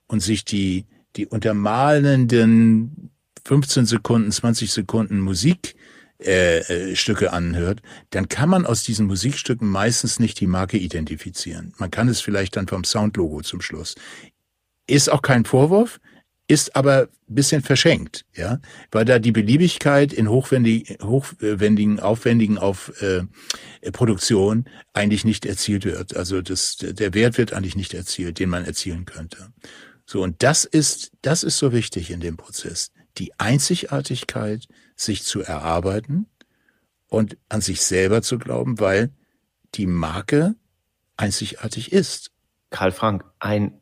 und 0.08 0.22
sich 0.22 0.46
die, 0.46 0.86
die 1.16 1.28
untermalenden 1.28 3.12
15 3.46 3.86
Sekunden, 3.86 4.32
20 4.32 4.72
Sekunden 4.72 5.20
Musik 5.20 5.76
äh, 6.24 6.60
äh, 6.60 6.96
Stücke 6.96 7.34
anhört, 7.34 7.82
dann 8.10 8.30
kann 8.30 8.50
man 8.50 8.66
aus 8.66 8.84
diesen 8.84 9.06
Musikstücken 9.06 9.68
meistens 9.68 10.20
nicht 10.20 10.40
die 10.40 10.48
Marke 10.48 10.78
identifizieren. 10.78 11.74
Man 11.78 11.92
kann 11.92 12.08
es 12.08 12.22
vielleicht 12.22 12.56
dann 12.56 12.68
vom 12.68 12.84
Soundlogo 12.84 13.42
zum 13.42 13.62
Schluss. 13.62 13.96
Ist 14.88 15.12
auch 15.12 15.22
kein 15.22 15.46
Vorwurf, 15.46 16.00
ist 16.48 16.76
aber 16.76 17.10
bisschen 17.28 17.64
verschenkt, 17.64 18.26
ja, 18.36 18.60
weil 18.92 19.04
da 19.04 19.18
die 19.18 19.32
Beliebigkeit 19.32 20.14
in 20.14 20.30
hochwendig, 20.30 21.00
hochwendigen, 21.02 22.00
aufwendigen 22.00 22.58
auf 22.60 22.94
äh, 23.02 23.24
Produktion 23.92 24.66
eigentlich 24.94 25.26
nicht 25.26 25.46
erzielt 25.46 25.86
wird. 25.86 26.16
Also 26.16 26.42
das, 26.42 26.78
der 26.78 27.14
Wert 27.16 27.40
wird 27.40 27.54
eigentlich 27.54 27.76
nicht 27.76 27.96
erzielt, 27.96 28.38
den 28.38 28.50
man 28.50 28.64
erzielen 28.64 29.06
könnte. 29.06 29.52
So 30.06 30.22
und 30.22 30.44
das 30.44 30.66
ist 30.66 31.14
das 31.24 31.44
ist 31.44 31.58
so 31.58 31.74
wichtig 31.74 32.12
in 32.12 32.20
dem 32.20 32.38
Prozess, 32.38 32.92
die 33.18 33.32
Einzigartigkeit 33.40 34.68
sich 34.96 35.24
zu 35.24 35.42
erarbeiten 35.42 36.28
und 37.08 37.38
an 37.50 37.62
sich 37.62 37.82
selber 37.82 38.22
zu 38.22 38.38
glauben, 38.38 38.80
weil 38.80 39.10
die 39.74 39.88
Marke 39.88 40.56
einzigartig 41.18 41.92
ist. 41.92 42.32
Karl 42.70 42.92
Frank, 42.92 43.24
ein 43.40 43.82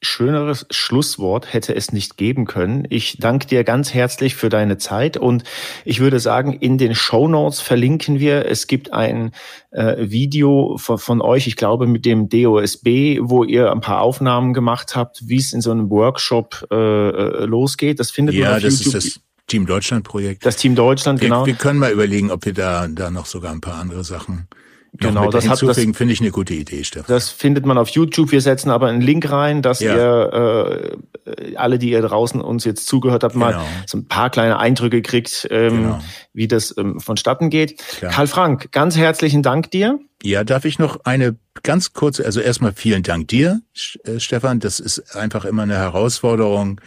schöneres 0.00 0.66
Schlusswort 0.70 1.52
hätte 1.52 1.74
es 1.74 1.92
nicht 1.92 2.16
geben 2.16 2.46
können. 2.46 2.86
Ich 2.88 3.18
danke 3.18 3.46
dir 3.46 3.64
ganz 3.64 3.92
herzlich 3.92 4.36
für 4.36 4.48
deine 4.48 4.78
Zeit 4.78 5.16
und 5.16 5.42
ich 5.84 6.00
würde 6.00 6.20
sagen, 6.20 6.52
in 6.52 6.78
den 6.78 6.94
Show 6.94 7.26
Notes 7.26 7.60
verlinken 7.60 8.20
wir. 8.20 8.46
Es 8.46 8.66
gibt 8.66 8.92
ein 8.92 9.32
äh, 9.70 10.08
Video 10.10 10.76
von, 10.78 10.98
von, 10.98 11.20
euch, 11.20 11.46
ich 11.46 11.56
glaube 11.56 11.86
mit 11.86 12.04
dem 12.04 12.28
DOSB, 12.28 13.18
wo 13.22 13.42
ihr 13.42 13.72
ein 13.72 13.80
paar 13.80 14.00
Aufnahmen 14.00 14.54
gemacht 14.54 14.94
habt, 14.94 15.28
wie 15.28 15.38
es 15.38 15.52
in 15.52 15.60
so 15.60 15.72
einem 15.72 15.90
Workshop 15.90 16.66
äh, 16.70 16.76
äh 16.76 17.44
losgeht. 17.46 17.98
Das 17.98 18.10
findet 18.10 18.36
ja, 18.36 18.46
man 18.46 18.56
auf 18.56 18.62
das 18.62 18.78
YouTube. 18.78 18.94
Ist 18.94 19.16
das 19.16 19.22
Team 19.48 19.66
Deutschland 19.66 20.04
Projekt. 20.04 20.46
Das 20.46 20.56
Team 20.56 20.74
Deutschland, 20.74 21.20
wir, 21.20 21.28
genau. 21.28 21.46
Wir 21.46 21.54
können 21.54 21.78
mal 21.78 21.90
überlegen, 21.90 22.30
ob 22.30 22.44
wir 22.44 22.52
da, 22.52 22.86
da 22.86 23.10
noch 23.10 23.26
sogar 23.26 23.52
ein 23.52 23.60
paar 23.60 23.80
andere 23.80 24.04
Sachen 24.04 24.46
Genau, 24.94 25.30
das 25.30 25.48
hat 25.48 25.62
das 25.62 25.78
finde 25.78 26.12
ich 26.12 26.20
eine 26.20 26.30
gute 26.30 26.54
Idee, 26.54 26.82
Stefan. 26.82 27.06
Das 27.08 27.30
findet 27.30 27.66
man 27.66 27.78
auf 27.78 27.88
YouTube. 27.90 28.32
Wir 28.32 28.40
setzen 28.40 28.70
aber 28.70 28.88
einen 28.88 29.00
Link 29.00 29.30
rein, 29.30 29.62
dass 29.62 29.80
ja. 29.80 29.94
ihr 29.94 30.98
äh, 31.26 31.56
alle, 31.56 31.78
die 31.78 31.90
ihr 31.90 32.02
draußen 32.02 32.40
uns 32.40 32.64
jetzt 32.64 32.86
zugehört 32.86 33.22
habt, 33.22 33.34
genau. 33.34 33.46
mal 33.46 33.64
so 33.86 33.98
ein 33.98 34.06
paar 34.06 34.30
kleine 34.30 34.58
Eindrücke 34.58 35.02
kriegt, 35.02 35.46
ähm, 35.50 35.68
genau. 35.68 36.00
wie 36.32 36.48
das 36.48 36.74
ähm, 36.76 37.00
vonstatten 37.00 37.50
geht. 37.50 37.78
Klar. 37.98 38.12
Karl 38.12 38.26
Frank, 38.26 38.72
ganz 38.72 38.96
herzlichen 38.96 39.42
Dank 39.42 39.70
dir. 39.70 39.98
Ja, 40.22 40.42
darf 40.42 40.64
ich 40.64 40.78
noch 40.78 41.04
eine 41.04 41.36
ganz 41.62 41.92
kurze, 41.92 42.24
also 42.24 42.40
erstmal 42.40 42.72
vielen 42.72 43.02
Dank 43.02 43.28
dir, 43.28 43.60
äh, 44.04 44.18
Stefan. 44.18 44.58
Das 44.58 44.80
ist 44.80 45.14
einfach 45.14 45.44
immer 45.44 45.62
eine 45.62 45.76
Herausforderung, 45.76 46.80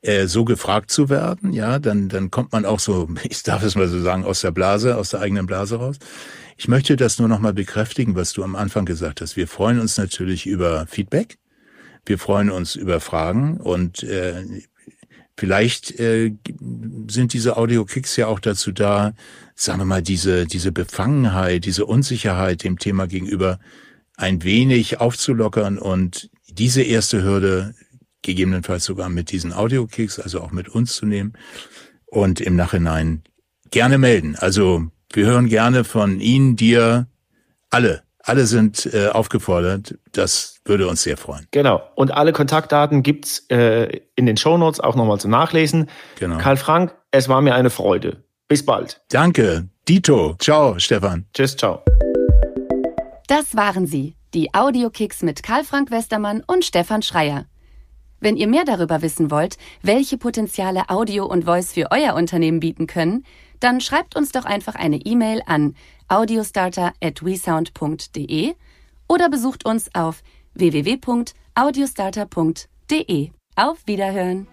äh, 0.00 0.26
so 0.26 0.44
gefragt 0.44 0.90
zu 0.90 1.08
werden. 1.08 1.52
Ja, 1.52 1.78
dann, 1.78 2.08
dann 2.08 2.30
kommt 2.30 2.52
man 2.52 2.64
auch 2.64 2.80
so, 2.80 3.08
ich 3.24 3.42
darf 3.42 3.62
es 3.62 3.74
mal 3.74 3.88
so 3.88 4.00
sagen, 4.00 4.24
aus 4.24 4.40
der 4.40 4.52
Blase, 4.52 4.96
aus 4.96 5.10
der 5.10 5.20
eigenen 5.20 5.46
Blase 5.46 5.76
raus. 5.76 5.96
Ich 6.60 6.66
möchte 6.66 6.96
das 6.96 7.20
nur 7.20 7.28
noch 7.28 7.38
mal 7.38 7.54
bekräftigen, 7.54 8.16
was 8.16 8.32
du 8.32 8.42
am 8.42 8.56
Anfang 8.56 8.84
gesagt 8.84 9.20
hast. 9.20 9.36
Wir 9.36 9.46
freuen 9.46 9.78
uns 9.78 9.96
natürlich 9.96 10.44
über 10.44 10.88
Feedback. 10.88 11.38
Wir 12.04 12.18
freuen 12.18 12.50
uns 12.50 12.74
über 12.74 12.98
Fragen 12.98 13.58
und 13.58 14.02
äh, 14.02 14.42
vielleicht 15.36 16.00
äh, 16.00 16.32
sind 17.08 17.32
diese 17.32 17.56
Audio-Kicks 17.56 18.16
ja 18.16 18.26
auch 18.26 18.40
dazu 18.40 18.72
da, 18.72 19.14
sagen 19.54 19.78
wir 19.78 19.84
mal, 19.84 20.02
diese, 20.02 20.46
diese 20.46 20.72
Befangenheit, 20.72 21.64
diese 21.64 21.86
Unsicherheit 21.86 22.64
dem 22.64 22.80
Thema 22.80 23.06
gegenüber 23.06 23.60
ein 24.16 24.42
wenig 24.42 24.98
aufzulockern 24.98 25.78
und 25.78 26.28
diese 26.48 26.82
erste 26.82 27.22
Hürde 27.22 27.72
gegebenenfalls 28.22 28.84
sogar 28.84 29.10
mit 29.10 29.30
diesen 29.30 29.52
Audio-Kicks, 29.52 30.18
also 30.18 30.40
auch 30.40 30.50
mit 30.50 30.68
uns 30.68 30.96
zu 30.96 31.06
nehmen 31.06 31.34
und 32.06 32.40
im 32.40 32.56
Nachhinein 32.56 33.22
gerne 33.70 33.96
melden. 33.96 34.34
Also 34.34 34.90
wir 35.12 35.26
hören 35.26 35.48
gerne 35.48 35.84
von 35.84 36.20
Ihnen, 36.20 36.56
dir, 36.56 37.06
alle. 37.70 38.02
Alle 38.22 38.44
sind 38.44 38.84
äh, 38.92 39.08
aufgefordert. 39.08 39.98
Das 40.12 40.60
würde 40.64 40.86
uns 40.86 41.02
sehr 41.02 41.16
freuen. 41.16 41.46
Genau. 41.50 41.80
Und 41.94 42.10
alle 42.10 42.32
Kontaktdaten 42.32 43.02
gibt's 43.02 43.46
äh, 43.48 44.00
in 44.16 44.26
den 44.26 44.36
Shownotes 44.36 44.80
auch 44.80 44.96
nochmal 44.96 45.18
zum 45.18 45.30
Nachlesen. 45.30 45.88
Genau. 46.18 46.36
Karl 46.36 46.58
Frank, 46.58 46.94
es 47.10 47.30
war 47.30 47.40
mir 47.40 47.54
eine 47.54 47.70
Freude. 47.70 48.22
Bis 48.46 48.64
bald. 48.66 49.00
Danke. 49.08 49.68
Dito. 49.88 50.36
Ciao, 50.38 50.78
Stefan. 50.78 51.24
Tschüss, 51.32 51.56
ciao. 51.56 51.82
Das 53.28 53.56
waren 53.56 53.86
sie, 53.86 54.16
die 54.34 54.52
Audiokicks 54.52 55.22
mit 55.22 55.42
Karl 55.42 55.64
Frank 55.64 55.90
Westermann 55.90 56.42
und 56.46 56.64
Stefan 56.66 57.00
Schreier. 57.00 57.46
Wenn 58.20 58.36
ihr 58.36 58.48
mehr 58.48 58.64
darüber 58.64 59.00
wissen 59.00 59.30
wollt, 59.30 59.56
welche 59.80 60.18
Potenziale 60.18 60.88
Audio 60.88 61.24
und 61.24 61.44
Voice 61.44 61.72
für 61.72 61.90
euer 61.92 62.14
Unternehmen 62.14 62.60
bieten 62.60 62.86
können, 62.86 63.24
dann 63.60 63.80
schreibt 63.80 64.16
uns 64.16 64.32
doch 64.32 64.44
einfach 64.44 64.74
eine 64.74 64.96
E-Mail 64.96 65.40
an 65.46 65.76
audiostarter@wesound.de 66.08 68.54
oder 69.08 69.28
besucht 69.28 69.64
uns 69.64 69.94
auf 69.94 70.22
www.audiostarter.de. 70.54 73.30
Auf 73.56 73.78
Wiederhören! 73.86 74.46